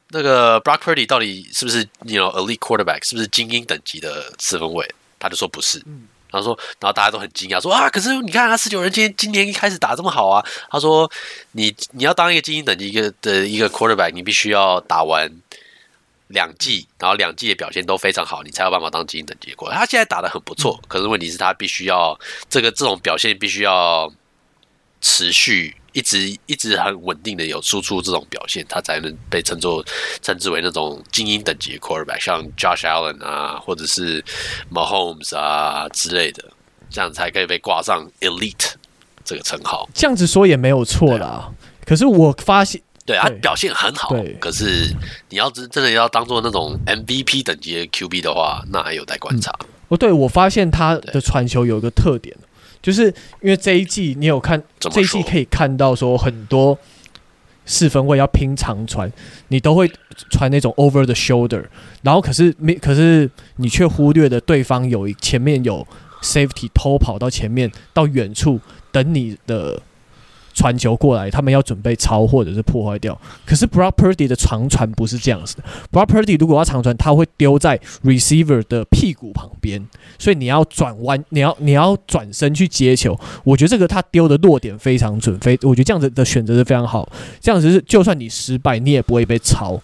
[0.10, 4.90] 那个 Brock Purdy 到底是不是 you know elite quarterback，是不是精英等级的四分卫？
[5.20, 5.78] 他就说不是。
[5.86, 6.08] 嗯。
[6.34, 10.44] 然后说，然后大家都很惊讶，说啊，可是你看他四九人今天今年一开始打这么好啊。
[10.68, 11.08] 他说，
[11.52, 15.32] 你你要当一个精英等级一个的一个 quarterback，你必须要打完
[16.34, 19.76] 两季，然后两季的表现都非常好，你才有办法当精英等级的 quarterback。
[19.76, 22.20] 他现在打的很不错，可是问题是，他必须要
[22.50, 24.12] 这个这种表现必须要
[25.00, 25.76] 持续。
[25.96, 29.86] 一直一直很稳定的有输出这种表现，他才能被称作
[30.24, 34.20] 称之为那种精英等级的 quarterback，像 Josh Allen 啊，或者是
[34.72, 36.44] Mahomes 啊之类的，
[36.90, 38.72] 这样才可以被挂上 elite
[39.24, 39.88] 这个称号。
[39.94, 41.28] 这样子说也没有错啦。
[41.28, 41.52] 啊、
[41.86, 44.96] 可是我发现，对他表现很好，可是
[45.28, 49.52] 你要真真的要当做那种 MVP 等级的 QB 的话，那还有待观察。
[49.90, 52.34] 哦、嗯，对我发现他的传球有一个特点。
[52.82, 53.08] 就是
[53.42, 56.78] 因为这一季你有看，这一季可以看到说很多
[57.66, 59.12] 四分位要拼长传，
[59.50, 59.90] 你都会
[60.30, 61.66] 传那种 over the shoulder，
[62.02, 65.86] 然后可是没，可是你却忽略了对方有前面有
[66.22, 68.60] safety 偷跑到前面到远处
[68.92, 69.82] 等你的。
[70.54, 73.20] 传球过来，他们要准备抄或者是破坏掉。
[73.46, 75.64] 可是 Brock Purdy 的长传不是这样子的。
[75.92, 79.86] Brock Purdy 如果要长传，他会丢在 receiver 的屁股旁边，
[80.20, 83.20] 所以你要转弯，你要你要转身去接球。
[83.44, 87.12] 我觉得这个他丢的落点非常准，非我觉得这样子的选择是非常好。
[87.42, 89.82] 这样子是就算你失败，你也不会被抄，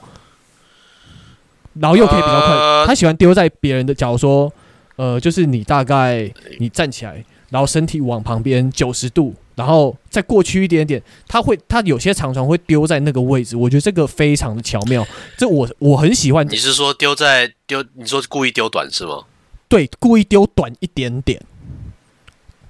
[1.74, 2.86] 然后又可以比较快。
[2.86, 4.52] 他喜欢丢在别人的，假如说，
[4.96, 9.34] 呃，就是你大概你站起来，然后身体往旁边九十度。
[9.60, 15.06] 然后再过去一点点，他会，他有些长传会丢在那个位置，我觉得这个非常的巧妙，
[15.38, 16.50] 这我我很喜欢。
[16.50, 17.84] 你是说丢在丢？
[17.96, 19.24] 你说故意丢短是吗？
[19.68, 21.42] 对，故意丢短一点点。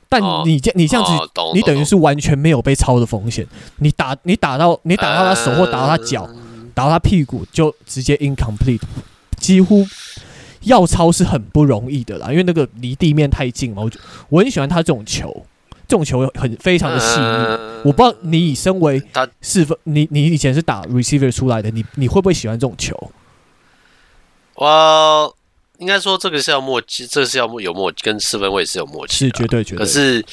[0.09, 3.45] 但你这、哦、你这样子，哦、你等于是完全没有被抄的风险。
[3.77, 8.81] 你打你打到你打到他手或打到他脚，嗯、打到他屁股就直接 incomplete，
[9.37, 9.85] 几乎
[10.61, 13.83] 要抄是很不容易的啦，因为那个离地面太近嘛。
[13.83, 13.91] 我
[14.29, 15.45] 我很喜欢他这种球。
[15.89, 19.01] 这种球很非常的细腻，呃、我不知道你以身为
[19.41, 22.95] 四分，他你你以前是打 receiver 出来的，你你会不会喜欢这种球？
[24.53, 25.35] 我
[25.79, 29.79] 应该说这个是要默契，这个是要有默契，跟四分位是有默契，是绝对绝对。
[29.79, 30.23] 可是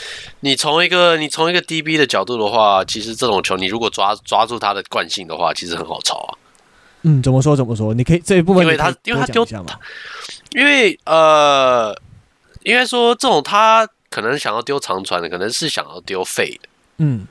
[0.40, 6.36] 你从一个你从一个 DB 的角度的话，其实这种球你如果抓抓住它的惯性的话，其实很好抄啊。
[7.00, 7.94] 嗯，怎么说怎么说？
[7.94, 9.46] 你可以这一部分因为他因为他丢，
[10.50, 11.98] 因为呃，
[12.64, 13.88] 应该说这种他。
[14.16, 16.68] 可能想要丢长传的，可能是想要丢废的。
[16.96, 17.26] 嗯，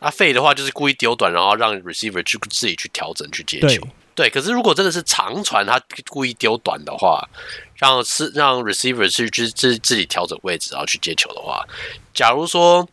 [0.00, 3.80] 啊废的话就是故意丢短，然后让 receiver 去自己去调整去接球。
[4.14, 5.80] 对，对，可是如果真的是长传，他
[6.10, 7.26] 故意丢短的话，
[7.74, 11.66] 让是让 receiver 去去自自己调整位置，然后去接球的话，
[12.12, 12.86] 假如说，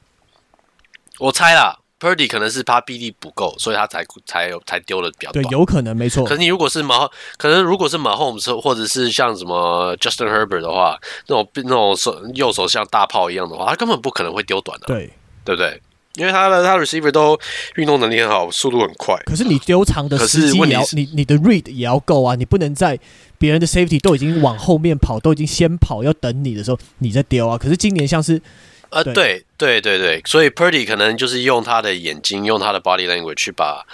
[1.20, 1.78] 我猜啦。
[2.00, 5.42] Purdy 可能是怕臂力不够，所以他才才有才丢的比较多。
[5.42, 6.24] 对，有可能没错。
[6.26, 10.96] 可是你如果是马，可能如果是 Mahomes 或者是像什么 Justin Herbert 的话，
[11.28, 14.86] 那种那种手右手像大炮一样的话，他根本不可能会丢短的。
[14.86, 15.12] 对，
[15.44, 15.82] 对不对？
[16.18, 17.36] 因为他的他的 receiver 都
[17.78, 19.16] 运动能力很好，速度很快。
[19.26, 22.36] 可是你丢长的时机也要，你你的 read 也要够啊！
[22.36, 23.00] 你不能在
[23.40, 27.58] 别人的 safety 都已经往后面跑，都已经先跑要等你的时候，你再丢啊！
[27.58, 28.40] 可是今年像是。
[28.90, 33.86] 呃，对对对对，所以 Purdy 可能就是用他的眼睛，用他的 body language 去把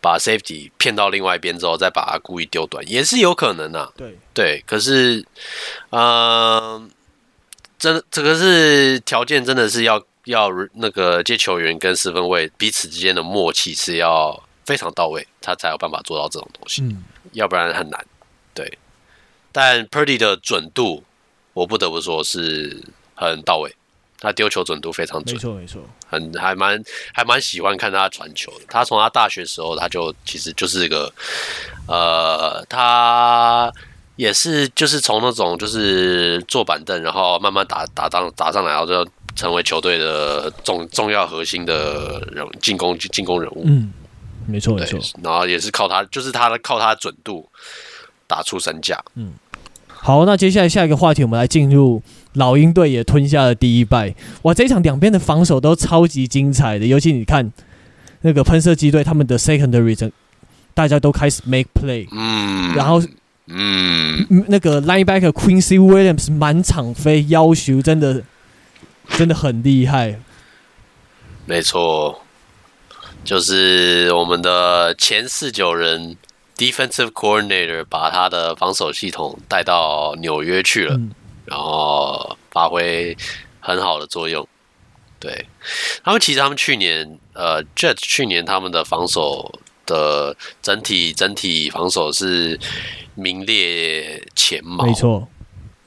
[0.00, 3.92] 把 safety 骗到另外一边之后，再把他故意丢短，也是有可能的、啊。
[3.96, 5.24] 对对，可是，
[5.90, 6.88] 嗯、呃，
[7.78, 18.04] 真这个是条件，真的是要要那个接球员跟四分卫彼此之间的默契是要非常到位，他才有办法做到这种东西，嗯、要不然很难。
[18.52, 18.78] 对，
[19.52, 21.04] 但 Purdy 的准度，
[21.52, 22.82] 我不得不说是
[23.14, 23.72] 很到位。
[24.20, 26.78] 他丢球准度非常准，没错没错，很还蛮
[27.14, 28.66] 还蛮喜欢看他传球的。
[28.68, 31.10] 他从他大学时候，他就其实就是一个，
[31.88, 33.72] 呃，他
[34.16, 43.62] 也是就是从那种就是坐板凳，然后慢慢打打上打上来，然后就成为球队的重重要核心的人进攻进攻人物。
[43.64, 43.90] 嗯，
[44.46, 45.00] 没错没错。
[45.22, 47.48] 然后也是靠他，就是他的靠他的准度
[48.26, 49.02] 打出身价。
[49.14, 49.32] 嗯，
[49.88, 52.02] 好，那接下来下一个话题，我们来进入。
[52.34, 54.54] 老鹰队也吞下了第一败，哇！
[54.54, 57.52] 这一场两边的防守都超级精彩的，尤其你看
[58.20, 60.10] 那个喷射机队他们的 secondary，
[60.74, 63.02] 大家都开始 make play，嗯，然后
[63.48, 68.22] 嗯，那个 linebacker Quincy Williams 满场飞，要求真的
[69.08, 70.20] 真的很厉害，
[71.46, 72.22] 没错，
[73.24, 76.16] 就是我们的前四九人
[76.56, 81.10] defensive coordinator 把他的防守系统带到纽约去了，嗯、
[81.50, 83.14] 然后发挥
[83.60, 84.46] 很好的作用。
[85.18, 85.46] 对，
[86.02, 89.52] 他们其实他们去年呃 Jets 去年他们的防守
[89.84, 92.58] 的整体整体防守是
[93.14, 95.28] 名列前茅，没错。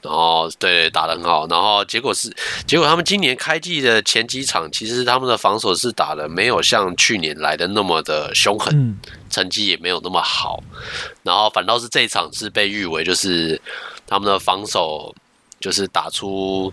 [0.02, 2.30] 然后对打得很好，然后结果是
[2.66, 8.98] 结果他们今年开季的前几场，其实他们的防守是打的没有像去年来的那么的凶狠，嗯、
[9.30, 10.62] 成绩也没有那么好，
[11.22, 13.58] 然后反倒是这一场是被誉为就是
[14.06, 15.14] 他们的防守
[15.64, 16.70] 就是打出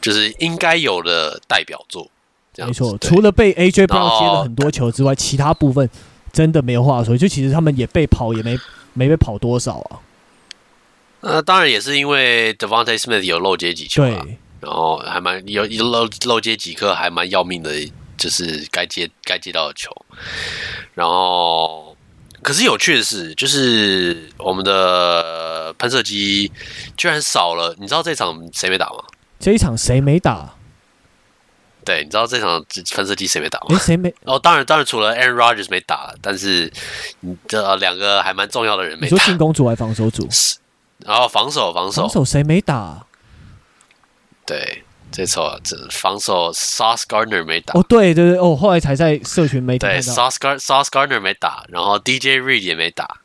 [0.00, 2.10] 就是应该有的代表作，
[2.52, 2.98] 这样没错。
[2.98, 5.88] 除了被 AJ Brown 接了很多球之外，其他部分
[6.32, 8.58] 真的没有话说，就其实他们也被跑也没
[8.94, 10.00] 没被跑多少啊。
[11.20, 14.26] 呃，当然也是因为 Devontae Smith 有漏接几球啊，
[14.58, 17.70] 然后还蛮有漏漏接几颗还蛮要命的，
[18.16, 19.94] 就是该接该接到的球。
[20.94, 21.96] 然后，
[22.42, 26.50] 可是有趣的是，就是我们的喷射机
[26.96, 27.74] 居然少了。
[27.78, 29.04] 你知道这场谁没打吗？
[29.38, 30.54] 这一场谁没打？
[31.84, 32.62] 对，你知道这场
[32.94, 33.66] 喷射机谁没打吗？
[33.70, 34.14] 诶，谁没？
[34.24, 36.70] 哦，当然，当然除了 Aaron Rodgers 没打，但是
[37.20, 39.14] 你这两个还蛮重要的人没打。
[39.14, 40.28] 你说进攻组还是防守组？
[40.98, 43.06] 然后防守，防守，防守谁没打？
[44.44, 47.74] 对，这错，这防守 Sauce Gardner 没打。
[47.74, 53.20] 哦，对对对，哦，后来才在社群媒体对 Sauce Gardner Sauce Gardner 没打，然后 DJ Reed 也没打。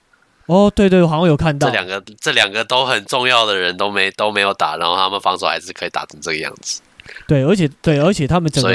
[0.47, 6.81] 哦，对对，好像有看到这两个，这两个都很重要的人都没都没有打，然后他们防守还是可以打成这个样子。
[7.27, 8.71] 对，而且对，而且他们整个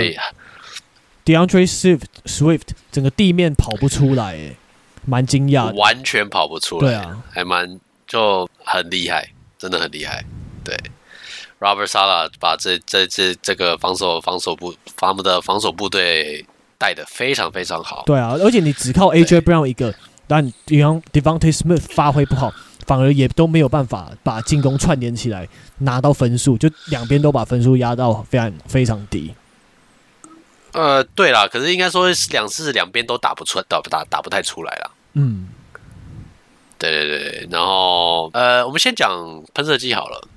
[1.24, 4.56] DeAndre Swift Swift 整个地面跑不出来，哎，
[5.04, 7.80] 蛮惊讶的，完全跑不出来，对啊，还蛮。
[8.10, 9.24] 就很厉害，
[9.56, 10.24] 真的很厉害。
[10.64, 10.76] 对
[11.60, 16.44] ，Robert Saleh 把这这这这个防守防守部他们的防守部队
[16.76, 18.02] 带的非常非常好。
[18.06, 19.94] 对啊，而且你只靠 AJ Brown 一个，
[20.26, 22.52] 但 Devontae Smith 发挥不好，
[22.86, 25.46] 反而也都没有办法把进攻串联起来
[25.78, 29.34] 拿到分数，就两边都把分数压到非常非常低。
[30.72, 34.90] 呃，对啦，可是应该说两次两边都打不出，打不打打不太出来了。
[35.14, 35.48] 嗯。
[36.78, 40.28] 对对对，然后呃，我们先讲喷射机好了，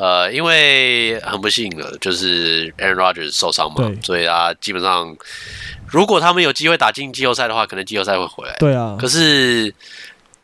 [0.00, 5.14] 呃，因为很不幸的，就是 Aaron Rodgers 受伤嘛，所以啊，基本上
[5.86, 8.56] 如果他们有机会打进季后赛的话，可能季后赛会回来。
[8.58, 9.74] 对啊，可是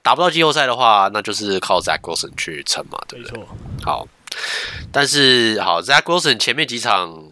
[0.02, 3.42] 打不到季后赛的话，那就是靠 Zach Wilson 去撑嘛，对不对？
[3.82, 4.06] 好，
[4.92, 7.24] 但是好，Zach Wilson 前面几场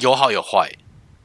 [0.00, 0.72] 有好有坏，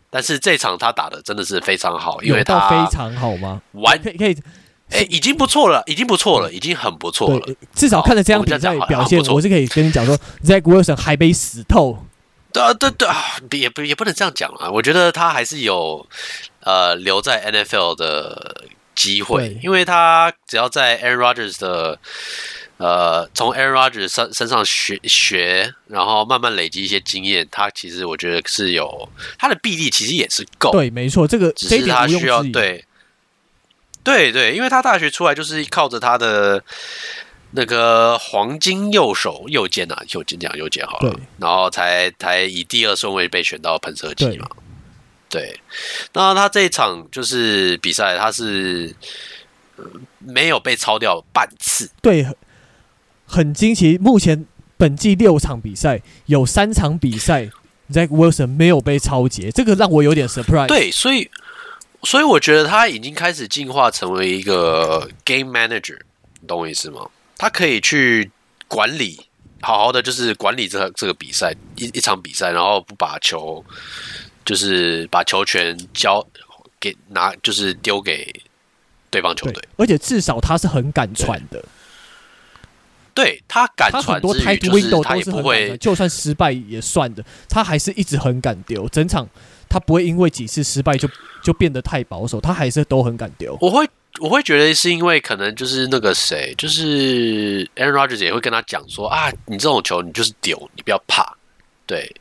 [0.10, 3.62] 但是这场他打的真的是非常好，因为他非常好吗？
[3.72, 4.38] 完可以可以。
[4.92, 7.56] 哎、欸，已经不错了，已经不错了，已经很不错了。
[7.74, 12.06] 至少看着这样比赛表现，我是可以跟你讲说，Zach Wilson 还没死透。
[12.52, 13.16] 对啊，对对啊，
[13.52, 14.70] 也不也不能这样讲啊。
[14.70, 16.06] 我觉得他还是有
[16.60, 21.98] 呃留在 NFL 的机会，因为他只要在 Aaron Rodgers 的
[22.76, 29.08] 呃从 Aaron Rodgers 身身上学学，然后慢慢累积一些经验，他其实我觉得是有
[29.40, 30.72] 他的臂力，其实也是够。
[30.72, 32.84] 对，没错，这个只是他需要对。
[34.04, 36.64] 对对，因为他大学出来就是靠着他的
[37.52, 44.48] 那个黄金右手右肩啊，右肩讲右肩好了，然后才才以第二顺位被选到喷射机嘛。
[45.30, 45.60] 对，
[46.14, 48.96] 那他这一场就是比赛，他是
[50.20, 51.90] 没有被超掉半次。
[52.02, 52.26] 对，
[53.26, 53.98] 很惊奇。
[53.98, 54.46] 目前
[54.78, 57.50] 本季六场比赛有三场比赛
[57.92, 60.68] ，Zach Wilson 没有被超节，这个让我有点 surprise。
[60.68, 61.30] 对，所以。
[62.04, 66.00] 所以我觉得他已经开始进化成为一个 game manager，
[66.40, 67.08] 你懂我意思吗？
[67.38, 68.32] 他可以去
[68.68, 69.20] 管理，
[69.62, 73.64] 好好的就是管理这个这个比赛一一场比赛，然后不把球
[74.44, 76.26] 就是把球权交
[76.80, 78.34] 给拿，就是丢给
[79.10, 79.64] 对方球队。
[79.78, 81.64] 而且至少他是很敢传的，
[83.14, 89.30] 对，他敢传，很多 tight window 都是很敢，就算失败也算的，他还是一直很敢丢，整场。
[89.72, 91.10] 他不会因为几次失败就
[91.42, 93.58] 就变得太保守，他还是都很敢丢。
[93.62, 101.38] 我会我会觉得是因为可能就是那个谁，就是 Aaron Rodgers 也会跟他讲说啊，你这种球你就是丢，你不要怕。
[101.86, 102.14] 对，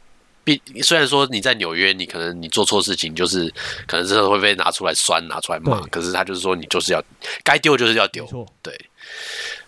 [0.44, 3.52] 毕虽然说你在纽约，你可能你做错事情就是
[3.88, 5.80] 可能真的会被拿出来酸，拿出来骂。
[5.88, 7.02] 可是他就是说你就是要
[7.42, 8.24] 该丢就是要丢。
[8.62, 8.80] 对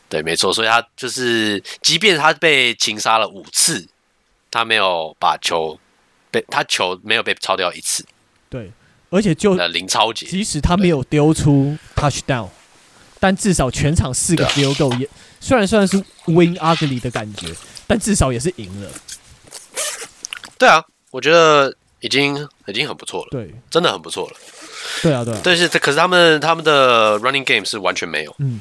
[0.08, 0.52] 对，没错。
[0.52, 3.88] 所以他就是，即便他被擒杀了五次，
[4.52, 5.76] 他没有把球。
[6.32, 8.04] 被他球没有被超掉一次，
[8.48, 8.72] 对，
[9.10, 12.48] 而且就林超杰，即使他没有丢出 touchdown，
[13.20, 15.08] 但至少全场四个 field goal 也
[15.38, 17.46] 虽然算是 win ugly 的感觉，
[17.86, 18.90] 但至少也是赢了。
[20.58, 24.36] 对啊，我觉得已经已经很不错了，对，真的很不错了。
[25.02, 25.40] 对啊，对啊。
[25.44, 28.34] 但是，可是他们他们的 running game 是完全没有。
[28.38, 28.60] 嗯。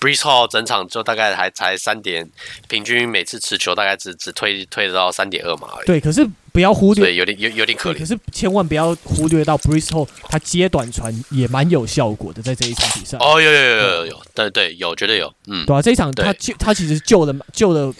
[0.00, 2.26] Breece Hall 整场就大概还才三点，
[2.68, 5.86] 平均每次持球大概只只推推到三点二码而已。
[5.86, 7.98] 对，可是不要忽略，对，有点有有点可怜。
[7.98, 13.18] 可是千万不要忽略到 Breeze Hall 他接短传也蛮有效果的，在这一场比赛。
[13.18, 15.30] 哦，有有有有有有，对对有，绝对有。
[15.46, 17.92] 嗯，对啊，这一场他救他其实救了救了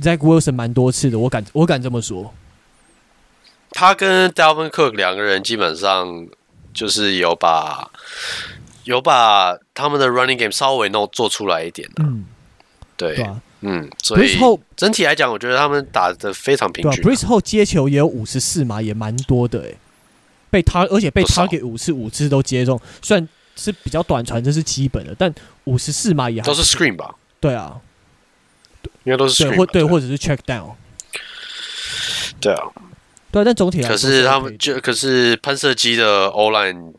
[0.00, 2.32] Zach Wilson 蛮多次的，我敢我敢这么说。
[3.72, 6.26] 他跟 Dalvin Cook 两个人基本上
[6.72, 7.90] 就是有把。
[8.84, 12.24] 有把他们的 running game 稍微弄做出来一点的，嗯，
[12.96, 14.36] 对，对啊、嗯，所以
[14.76, 17.04] 整体来讲，我觉得他们打的非常平均、啊。
[17.04, 19.76] Breece Hall 接球也有五十四码，也蛮多的诶，
[20.50, 25.32] 被他而且被 target 五次，五次都接中，虽然是比较短传，这是基本的，但
[25.64, 27.14] 五十四码也还都是 screen 吧？
[27.38, 27.80] 对啊，
[29.04, 30.72] 应该都是 screen 对或对，或者是 check down。
[32.40, 32.64] 对啊，
[33.30, 36.92] 对，但总体来说，可是他们就可是喷射机的 O-line。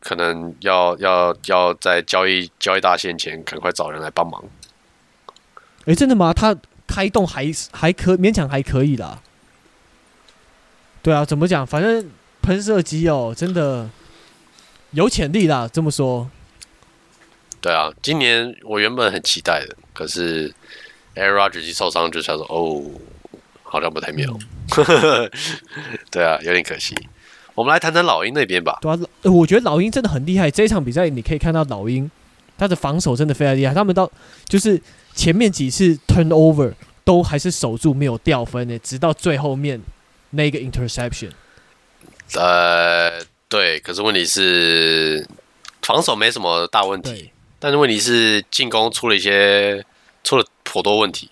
[0.00, 4.42] 可能要要要在交易交易大限前赶快找人来帮忙。
[5.80, 6.32] 哎、欸，真的吗？
[6.32, 9.22] 他开动还还可勉强还可以啦。
[11.02, 11.66] 对啊，怎么讲？
[11.66, 12.10] 反正
[12.42, 13.88] 喷射机哦，真的
[14.90, 15.68] 有潜力啦。
[15.72, 16.30] 这么说。
[17.60, 20.52] 对啊，今年我原本很期待的，可是
[21.14, 22.82] Aaron Rodgers 一受伤就想说，哦，
[23.62, 24.34] 好像不太妙。
[24.76, 25.30] 嗯、
[26.10, 26.94] 对啊，有点可惜。
[27.60, 28.78] 我们来谈谈老鹰那边吧。
[28.80, 30.50] 对啊，我觉得老鹰真的很厉害。
[30.50, 32.10] 这一场比赛你可以看到老鹰
[32.56, 33.74] 他的防守真的非常厉害。
[33.74, 34.10] 他们到
[34.48, 34.80] 就是
[35.14, 36.72] 前面几次 turnover
[37.04, 39.78] 都还是守住没有掉分的，直到最后面
[40.30, 41.28] 那个 interception。
[42.34, 43.78] 呃，对。
[43.80, 45.28] 可是问题是
[45.82, 49.84] 防守没什么大问题，但是问题是进攻出了一些
[50.24, 51.30] 出了颇多问题。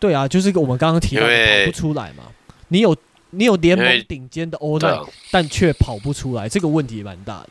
[0.00, 2.24] 对啊，就是我们刚刚提到的跑不出来嘛。
[2.66, 2.96] 你有。
[3.30, 7.48] 你有联盟顶尖的 O-line，但却跑不出来，这个问题也蛮大的。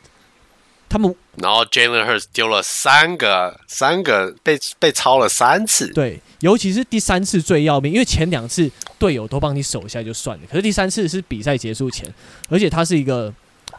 [0.88, 5.86] 他们然后 Jalen Hurts 丢了三个，三个被被抄了三次。
[5.92, 8.68] 对，尤其是第三次最要命，因为前两次
[8.98, 12.12] 队友都帮你守一下就算了，可是第三次是比赛结束前，
[12.48, 13.32] 而且他是一个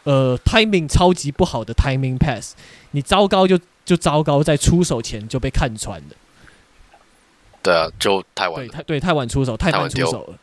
[0.04, 2.54] 呃 timing 超级不好的 timing pass，
[2.92, 6.16] 你糟糕就就糟糕，在出手前就被看穿了。
[7.62, 10.38] 对啊，就太晚太对，太晚出手，太晚出手了。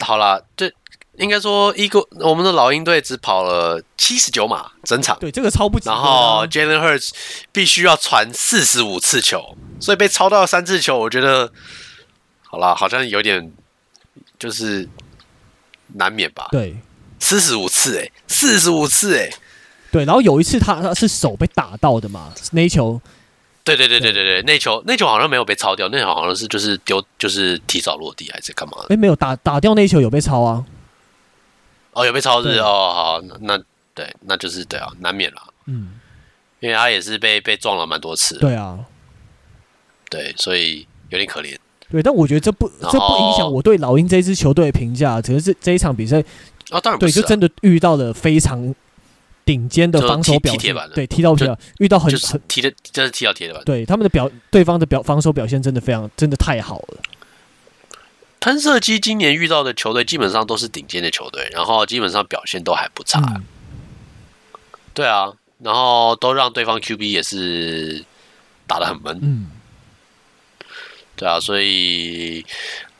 [0.00, 0.72] 好了，这
[1.16, 5.88] 应该说一个我们的老鹰队只跑了七十九码整场，对这个超不及。
[5.88, 7.10] 然后 Jalen Hurts
[7.52, 11.50] 必须要传四十五次球，所以被超到了三次球，我觉得
[12.42, 13.52] 好了，好像有点
[14.38, 14.88] 就是
[15.94, 16.48] 难免吧。
[16.52, 16.76] 对，
[17.18, 19.30] 四十五次哎，四十五次哎，
[19.90, 20.04] 对。
[20.04, 23.00] 然后有一次他他是手被打到的嘛，那一球。
[23.66, 28.84] 对对对对对对，那球那球好像没有被抄掉，那球好像是就是丢就是提早落地还是干嘛的？
[28.84, 30.64] 哎、欸，没有打打掉那球有被抄啊？
[31.90, 33.58] 哦，有被抄是，哦，好，那
[33.92, 35.42] 对，那就是对啊，难免了。
[35.66, 35.98] 嗯，
[36.60, 38.38] 因为他也是被被撞了蛮多次。
[38.38, 38.78] 对啊，
[40.08, 41.56] 对，所以有点可怜。
[41.90, 46.20] 对，但我觉得这不这不影响我对老鹰这支球队的评价，只是这这一场比赛
[46.70, 48.72] 啊，当然不是、啊、对，就真的遇到了非常。
[49.46, 53.62] 顶尖的防守表现，对，踢到铁板，遇到很很踢的，真是踢到铁板。
[53.64, 56.98] 对，他们的表，对方的表防守表现真的非常，真的太好了。
[58.40, 63.20] 喷射机今年遇到的球队基本上都是顶尖的球队，然后基本上表现都还不差。
[63.20, 63.44] 嗯、
[64.92, 68.04] 对啊，然后都让对方 QB 也是
[68.66, 69.18] 打得很闷。
[69.22, 69.46] 嗯，
[71.14, 72.44] 对啊，所以。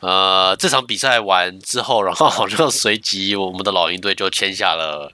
[0.00, 5.10] 呃，这场比赛完之后，然后好像随即我们的老鹰队就签下了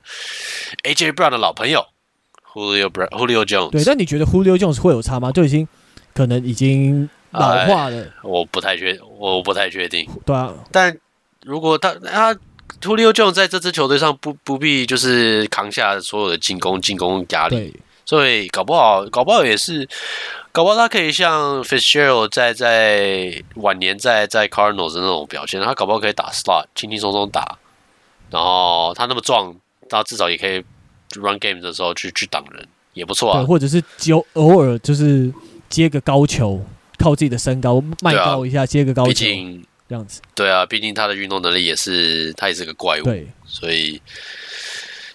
[0.83, 1.87] AJ Brown 的老朋友
[2.53, 3.70] Julio Brown Julio Jones。
[3.70, 5.30] 对，但你觉得 Julio Jones 会有差吗？
[5.33, 5.66] 就已经
[6.12, 8.07] 可能已经老化了。
[8.22, 10.07] 我不太确，我不太确定。
[10.26, 10.95] 对啊，但
[11.45, 12.35] 如果他他
[12.80, 17.74] Julio Jones 在这支球队上不不必就是扛下所有的进攻进攻压力，
[18.05, 19.89] 所以搞不好搞不好也是。
[20.55, 27.57] 搞不好他可以像 Fitzgerald 在在晚年在在 Cardinals 的那种表现，他搞不好可以打 slot，轻轻松松打。
[28.31, 29.57] 然后他那么壮，
[29.89, 30.63] 他至少也可以
[31.15, 33.43] run game 的时候去去挡人，也不错啊。
[33.45, 35.33] 或者是就偶尔就是
[35.71, 36.63] 接个高球，
[36.99, 39.09] 靠自己的身高迈高一下，接个高球。
[39.09, 40.21] 毕竟这样子。
[40.35, 43.05] 对啊，毕竟他的运动能力也是，他也是个怪物。
[43.05, 43.99] 对，所以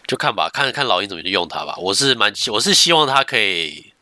[0.08, 1.76] 就看吧，看看老鹰怎么去用它吧。
[1.78, 3.94] 我是蛮，我是希望他可以。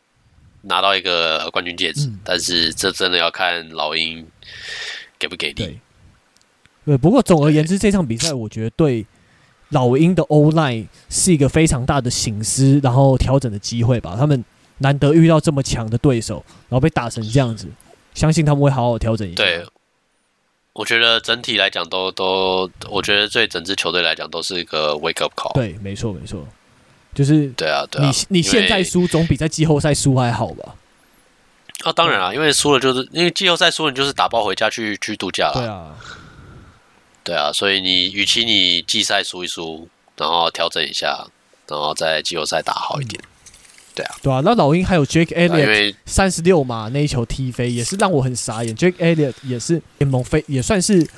[0.68, 4.26] 拿到一个冠军戒指，嗯、但是这真的要看老鹰
[5.16, 5.54] 给不给力。
[5.54, 5.80] 对，
[6.84, 9.06] 对，不过总而言之，这场比赛我觉得对
[9.68, 14.16] 老鹰的 O-line 是一个非常大的醒思，然后调整的机会吧。
[14.18, 14.44] 他们
[14.78, 17.68] 难得遇到这么强的对手，然后被打成这样子，
[18.12, 19.36] 相信他们会好好调整一下。
[19.36, 19.64] 对，
[20.76, 25.54] 我觉得整体来讲都都，我觉得对整支球队来讲都是一个 wake up call。
[25.54, 26.46] 对，没错没错。
[27.14, 30.74] 就是对啊，对啊，你你现在输总比在季后赛输还好吧？
[31.82, 35.54] 啊，当然啊，因为输了就是因为季后赛输了，你就是打包回家去去度假了。
[35.54, 35.96] 对啊，
[37.24, 41.26] 对啊，所以你与其你季赛输一输，然后调整一下，
[41.66, 43.18] 然后在季后赛打好一点。
[43.22, 43.35] 嗯
[43.96, 48.76] 对啊，对啊，那老鹰还有 Jake Elliott 三十六码那一球踢飞，也是让我很傻眼。
[48.76, 51.08] Jake Elliott 也是联盟飞，也算是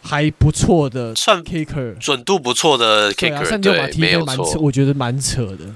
[0.00, 5.74] 还不错的，算 kicker 准度不错的 kicker，三十六码踢飞蛮扯，我觉得蛮扯的。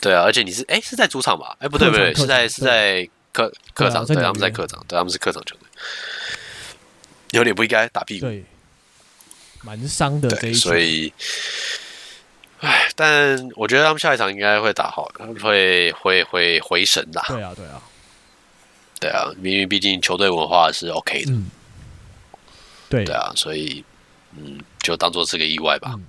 [0.00, 1.56] 对啊，而且你是哎是在主场吧？
[1.58, 5.66] 哎不对不对，是在是在客客场，对他们在客场，对他们是客场球队，
[7.32, 8.44] 有点不应该打屁股，对，
[9.62, 11.12] 蛮伤的这一所以。
[12.60, 15.10] 唉，但我觉得他们下一场应该会打好，
[15.42, 17.22] 会会会回神的。
[17.26, 17.82] 对啊，对啊，
[19.00, 21.32] 对啊，因为毕竟球队文化是 OK 的。
[21.32, 21.50] 嗯、
[22.88, 23.82] 对对啊，所以
[24.36, 25.92] 嗯，就当做是个意外吧。
[25.94, 26.04] 嗯、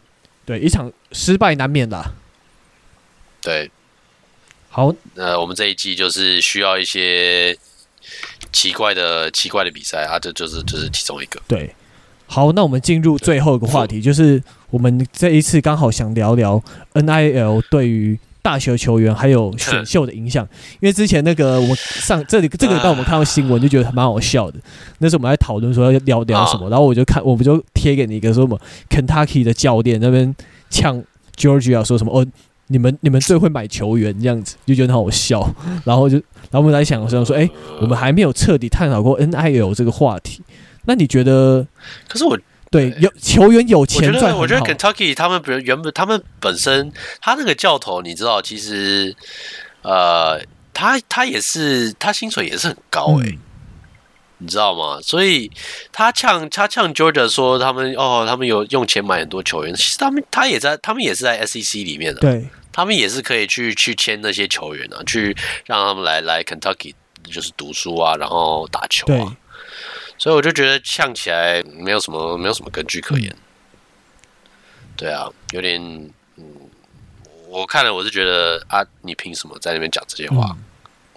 [0.46, 2.04] 对，一场失败难免的。
[3.42, 3.72] 对，
[4.70, 7.58] 好，那我们这一季就是需要一些
[8.52, 11.42] 奇怪的奇怪的比赛啊，这就是就是其中一个。
[11.48, 11.74] 对。
[12.28, 14.42] 好，那我们进入最后一个话题，就是
[14.72, 16.62] 我们这一次刚好想聊聊
[16.94, 20.44] NIL 对于大学球员还有选秀的影响。
[20.80, 24.60] 因为之前那个我上这里这个礼拜我们看到新闻，就觉得蛮好笑的。
[24.98, 28.60] 那时候我们在讨论说要聊聊什么，然后我就看，我们就贴给你一个说什么
[28.90, 30.34] Kentucky 的教练那边
[30.70, 31.04] 呛
[31.36, 32.26] Georgia 说什么哦，
[32.68, 35.48] 你们你们最会买球员这样子，就觉得很好笑。
[35.86, 37.48] 然后就然后我们来想说说，哎，
[37.82, 40.42] 我们还没有彻底探讨过 NIL 这个话题。
[40.86, 41.68] 那你觉得？
[42.08, 42.36] 可是我
[42.72, 49.14] 对有球员有钱赚，我觉得 Kentucky 他们比如原本他们本身他那个教头，你知道，其实
[49.82, 50.42] 呃，
[50.74, 53.40] 他他也是他薪水也是很高诶、欸，嗯、
[54.38, 55.02] 你知道吗？
[55.02, 55.52] 所以
[55.92, 66.94] 他呛他呛 Georgia 说他们哦，他们有用钱买很多球员，其实他们他也在他们也是在 SEC 里面的，对，他们也是可以去去签那些球员啊，去让他们来来 Kentucky
[67.30, 69.36] 就是读书啊，然后打球啊。
[70.22, 73.36] 所以我就觉得呛起来没有什么没有什么根据可言，
[74.96, 75.82] 对啊，有点
[76.38, 76.46] 嗯，
[77.50, 80.56] 我看了我是觉得啊，你凭什么在那边讲这些话？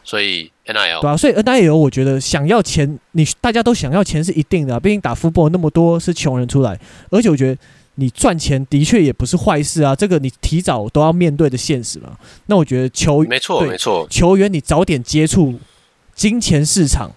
[0.03, 6.81] 所以 NIL 对啊，所以 NIL 我觉得想要钱，你大家都想要钱是一定的，毕竟打 football 那么多是穷人出来，
[7.11, 7.61] 而且我觉得
[7.97, 12.17] 你赚钱的确也不是坏事啊，这个你提早都要面对的现实嘛。
[12.47, 15.61] 那我觉得球没错没错，球员你早点接触
[16.15, 17.11] 金钱市场。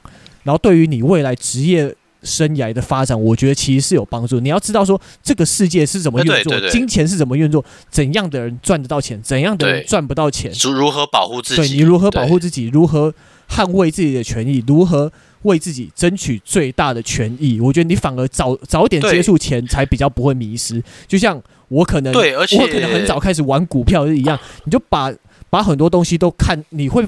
[0.47, 1.93] 然后对于你未来职业
[2.23, 4.39] 生涯的发展，我觉得其实是有帮助。
[4.39, 11.73] 你要知道说这个世界是怎么运作，金钱是怎么运作，怎样的人赚得到钱，怎样的人赚不到钱，如何保护自己？
[11.73, 12.69] 对，你如何保护自己？
[12.69, 13.13] 如何
[13.49, 14.63] 捍卫自己的权益？
[14.65, 17.59] 如何为自己争取最大的权益？
[17.59, 20.81] 我觉得你反而早早点接触钱，才比较不会迷失。
[21.09, 25.13] 就像我可能，对，而且我可能很早开始玩股票是一样，你就把
[25.49, 27.05] 把很多东西都看，你会。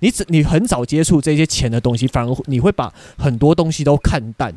[0.00, 4.54] 你只你很早接触这些钱的东西，反而你会把很多东西都看淡。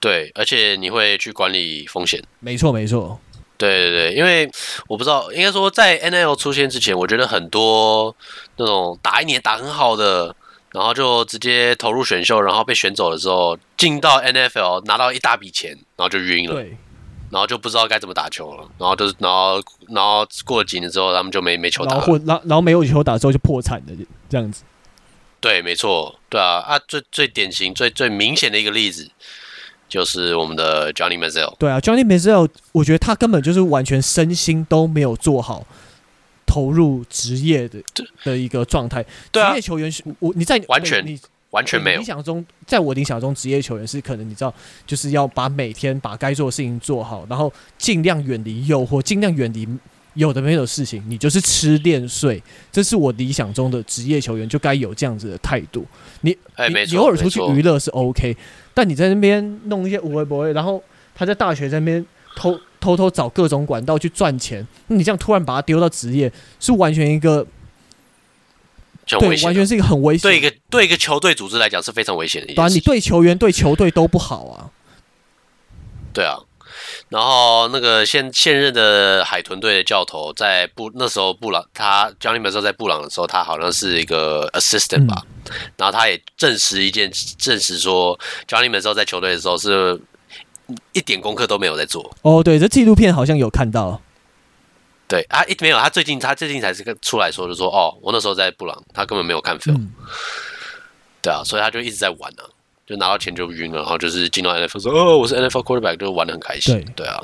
[0.00, 2.22] 对，而且你会去管理风险。
[2.40, 3.18] 没错，没错。
[3.56, 4.48] 对对对，因为
[4.86, 8.14] 我不知道，应该说在 NIL 出现之前，我觉得很多
[8.56, 10.34] 那种打一年打很好的，
[10.70, 16.54] 然后就直接投入选秀，然后被选走的时候，进到 NFL 拿到一大笔钱，然后就晕了。
[16.54, 16.76] 对。
[17.30, 21.98] 然后就不知道该怎么打球了，然后就是然后然后过了几年之后，他们就没没球打了。
[21.98, 23.92] 然后然后然后没有球打之后就破产了，
[24.30, 24.62] 这样子。
[25.40, 29.08] 对，没错，对啊，啊，最最典型、最最明显的一个例子，
[29.88, 31.54] 就是我们的 Johnny Manziel。
[31.58, 35.64] 对啊，Johnny Manziel，我觉得他根本就是完全身心都没有做好
[36.44, 37.80] 投入职业的
[38.24, 39.02] 的一个状态。
[39.32, 41.18] 职业球员是我你在完全你
[41.50, 44.52] 完全没有理想中，在我理想中，职业球员是可能你知道，
[44.86, 49.68] 就是要把每天把该做的事情做好，然后尽量远离诱惑，尽量远离。
[50.14, 52.42] 有的没有事情，你就是吃练睡，
[52.72, 55.86] 这是我理想中的职业球员就该有这样子的态度。
[56.22, 58.36] 你，欸、你偶尔出去娱乐是 OK，
[58.74, 60.82] 但你在那边弄一些无微不微，然后
[61.14, 62.04] 他在大学在那边
[62.34, 67.46] 偷偷偷找各种管道去赚钱，你这样突然把他丢到职业，是完全一个，
[69.06, 70.22] 对，完全是一个很危险。
[70.22, 72.70] 对一个对一个球队组织来讲是非常危险的一件事。
[72.70, 74.70] 对，你对球员对球队都不好啊。
[76.12, 76.40] 对啊。
[77.08, 85.24] 然后那个现现任的海豚队的教头，在布那时候布朗他 Johnny Manziel 在布朗的时候，他好像是一个 assistant 吧。
[85.46, 89.98] 嗯、然后他也证实一件，证实说 Johnny Manziel 在球队的时候是
[90.92, 92.14] 一点功课都没有在做。
[92.20, 94.02] 哦，对，这纪录片好像有看到。
[95.06, 99.78] 对啊，一没有，他最近他最近才是出来说，就说哦，我那时候在布朗，他根本没有看 film。
[99.78, 99.92] 嗯、
[101.22, 102.50] 对啊，所以他就一直在玩呢、啊。
[102.88, 106.74] 就拿到钱就晕了，然后就是进到 NFL 说哦，我是 NFL quarterback，就玩的很开心。
[106.74, 107.20] 对，对啊，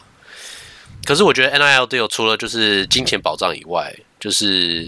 [1.06, 4.86] 可是我觉得 NIL deal 除了就是金钱保障以外，就是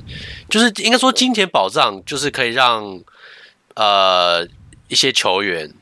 [0.51, 3.03] 就是应该说金钱保障就是可以让
[3.75, 4.47] 呃
[4.89, 5.73] 一些球员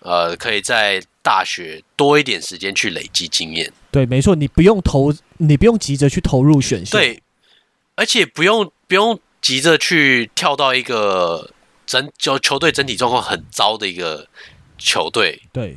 [0.00, 3.72] 呃可以在大学多一点时间去累积经验。
[3.92, 6.98] 对，没错，你不用投，你不用急着去投入选秀。
[6.98, 7.22] 对，
[7.94, 11.51] 而且不用不用急着去跳到一个
[11.86, 14.26] 整球球队整体状况很糟的一个
[14.78, 15.42] 球队。
[15.52, 15.76] 对，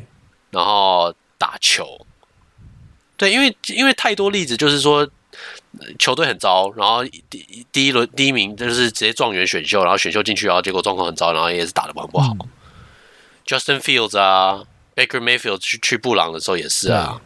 [0.52, 2.06] 然后打球。
[3.18, 5.10] 对，因为因为太多例子，就是说
[5.98, 12.34] 球队很糟，然后第第一轮第一名就是直接状元选秀，然后选秀进去，然后结果状况很糟，然后也是打的很不好。
[12.34, 12.50] 嗯、
[13.46, 17.22] Justin Fields 啊，Baker Mayfield 去去布朗的时候也是啊，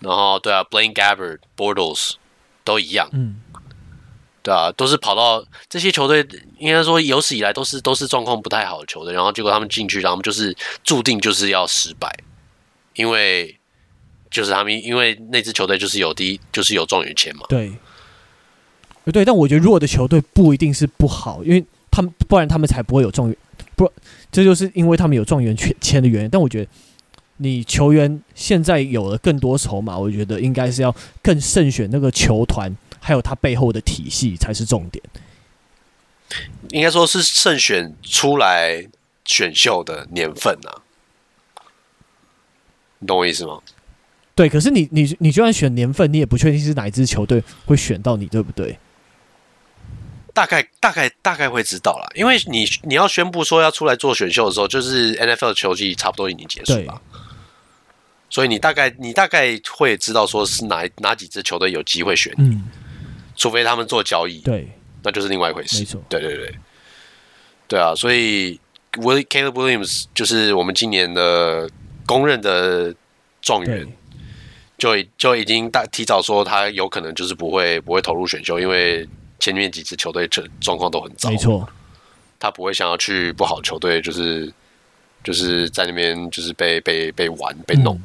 [0.00, 2.14] 然后对啊，Blaine Gabbert、Bortles
[2.64, 3.40] 都一样，嗯，
[4.48, 6.26] 对啊，都是跑到这些球队，
[6.58, 12.10] 应该说有史以来都是都是状况不太好的球队，然后结果他们进去，然后就是注定就是要失败，
[12.94, 13.54] 因为。
[14.30, 17.46] 就是他们，因为那支球队就是有第一，就是有状元签嘛。
[17.48, 17.72] 对，
[19.10, 23.36] 对，但我觉得弱的球队不一定是不好，因为他们不然他们才不会有状元，
[23.74, 23.90] 不，
[24.30, 26.28] 这就是因为他们有状元签的原因。
[26.28, 26.70] 但我觉得
[27.38, 32.70] 你球员现在有了更多筹码，我觉得应该是要更慎选那个球团，
[33.00, 35.02] 还有他背后的体系才是重点。
[36.70, 38.86] 应该说是慎选出来
[39.24, 40.82] 选秀的年份啊，
[42.98, 43.60] 你懂我意思吗？
[44.34, 48.78] 对，可是你你你就算选年份，你也不确定是哪一支球队会选到你，对不对？
[50.34, 57.02] 大概大概大概会知道了，因为你你要宣布说要出来做选秀的时候，就是 NFL 的球季差不多已经结束了，
[58.30, 62.70] 所以你大概你大概会知道说是哪哪几支球队有机会选你，嗯，
[63.38, 64.68] 除非他们做交易，对，
[65.02, 66.54] 那就是另外一回事，没错，对对对，
[67.68, 68.60] 对啊，所以
[68.92, 71.70] Will Caleb Williams 就是我们今年的
[72.04, 72.94] 公认的
[73.40, 73.88] 状元。
[74.78, 79.04] 就就已经大提早说他有可能就是不会不会投入选秀，因为
[79.40, 81.28] 前面几支球队状状况都很糟。
[81.28, 81.68] 没错，
[82.38, 84.52] 他不会想要去不好的球队，就是
[85.24, 87.96] 就是在那边就是被被被玩被弄。
[87.96, 88.04] 嗯。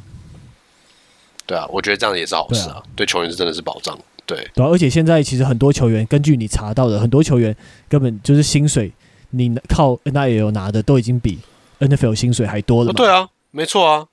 [1.45, 3.95] 对啊，我觉得这样也是好事啊，对，啊对球员是真的是保障。
[4.25, 7.55] 对，对啊，而且现在其实很多球员，根据你查到的，很多球员
[7.89, 8.91] 根本就是薪水，
[9.31, 11.39] 你靠 NIL 拿的都已经比
[11.79, 12.93] NFL 薪水还多了。
[12.93, 14.07] 对啊，没错啊。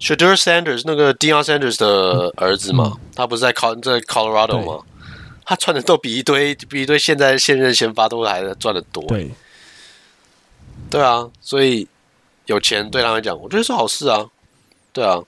[0.00, 4.84] Shedeur Sanders 那个 Deion Sanders 的儿子嘛，嗯、他不是在考在 Colorado 吗？
[5.44, 9.02] 他赚的都比一堆比一堆现在现任先发都还赚的多。
[9.04, 9.28] 对，
[10.88, 11.88] 对啊，所以
[12.46, 14.24] 有钱对他来讲，我觉得是好事啊。
[14.92, 15.18] 对啊，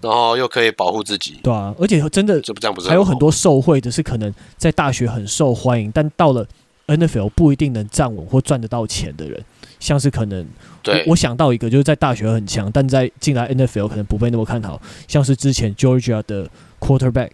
[0.00, 1.38] 然后又可以保护自己。
[1.42, 6.46] 对啊，而且真的这不这样不是还有很多受惠的是可能在大学很受欢迎，但到了
[6.86, 9.44] NFL 不一定能站稳或赚得到钱的人，
[9.78, 10.46] 像是可能。
[10.86, 16.48] 我，我想到一个，就是在大学很强，但在进来 NFL 可能不被那么看好，像是之前 Georgia 的
[16.80, 17.32] Quarterback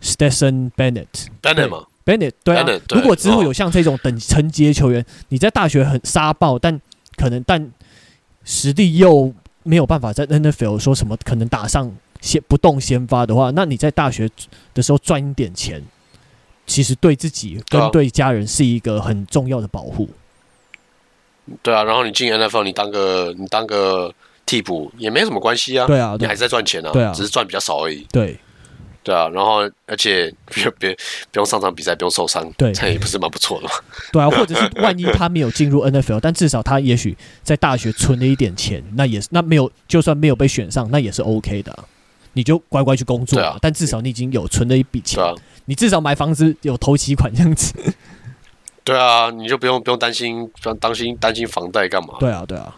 [0.00, 2.64] Stetson Bennett，Bennett 吗？Bennett 对啊。
[2.64, 6.80] Bennett，对，如果之后有像这种等层级的球员，你在大学很杀爆，但
[7.16, 7.70] 可能但
[8.44, 9.34] 实力又
[9.68, 14.26] 没有办法在 NFL 说什么可能打上先不动先发的话，那你在大学
[14.72, 15.84] 的时候赚一点钱，
[16.66, 20.08] 其实对自己跟对家人是一个很重要的保护。
[21.62, 24.12] 对啊，然后你进 NFL，你当个你当个
[24.46, 25.86] 替补也没什么关系啊。
[25.86, 26.90] 对啊，你还是在赚钱啊。
[26.90, 28.06] 对啊，只是赚比较少而已。
[28.10, 28.38] 对，
[29.02, 30.94] 对啊，然后而且 别别
[31.32, 33.70] 不用上场比赛，不用受伤，对，这也不是蛮不错的嘛。
[34.12, 41.84] 对啊，或者是万一他没有进入 NFL，但至少他也许在大学存了一点钱，那也是那没有就算没有被选上，那也是 OK 的啊。
[42.34, 43.56] 你就乖乖去工作啊。
[43.62, 45.22] 但至少你已经有存了一笔钱，
[45.64, 47.72] 你至少买房子有头期款这样子。
[48.84, 52.14] 对啊，你就不用不用担心，不用担心担心房贷干嘛？
[52.20, 52.74] 对啊，对啊，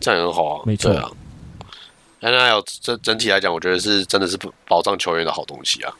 [0.00, 0.62] 这样也很好啊。
[0.64, 1.10] 没错啊。
[2.20, 5.92] NIL 整整体来讲，我觉得是真的是保障球员的好东西啊。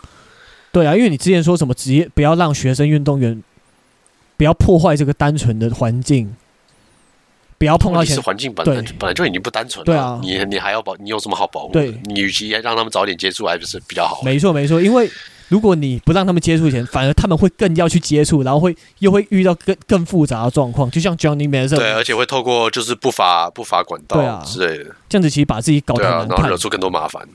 [0.72, 3.42] 对啊，因为你之前说什么职业不要让学生运动员
[4.36, 6.34] 不要破坏这个单纯的环境，
[7.56, 8.20] 不要碰到钱。
[8.22, 9.84] 环境本来本来就已经不单纯了。
[9.84, 11.80] 对啊，你你还要保，你有什么好保护的？
[11.80, 14.22] 对，你与其让他们早点接触，还不是比较好？
[14.22, 15.10] 没错，没错，因为。
[15.48, 27.26] 如果你不让他们接触前，反而他们会更要去接触，然后会又会遇到更更复杂的状况，就像 Johnny Manziel 对，而且会透过就是不法不法管道啊之类的，这样子其实把自己搞得很难看，然后惹出更多麻烦，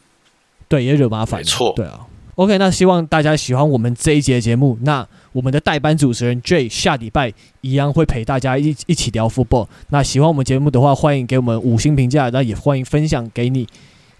[0.67, 2.01] 对，也惹麻烦，没错，对啊。
[2.35, 4.75] OK，那希望大家喜欢我们这一节节目。
[4.81, 9.67] 那我们的代班主持人 Jay 下礼拜一样会陪大家一一起聊 football。
[9.89, 13.67] 那喜欢我们节目的话，欢迎给我们五星评价，那也欢迎分享给你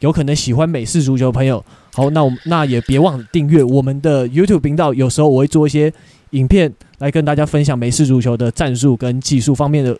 [0.02, 1.66] 有可能喜欢美式足球的朋友。
[1.94, 4.94] 好，那我们那也别忘了订阅我们的 YouTube 频道。
[4.94, 5.94] 有时候我会做一些
[6.32, 9.98] 影片来跟大家分享美式足球的战术跟技术方面的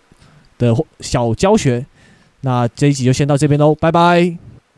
[0.58, 1.86] 的小教学。
[2.42, 4.38] 那这一集就先到这边喽，拜拜，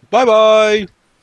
[0.09, 0.94] 拜拜。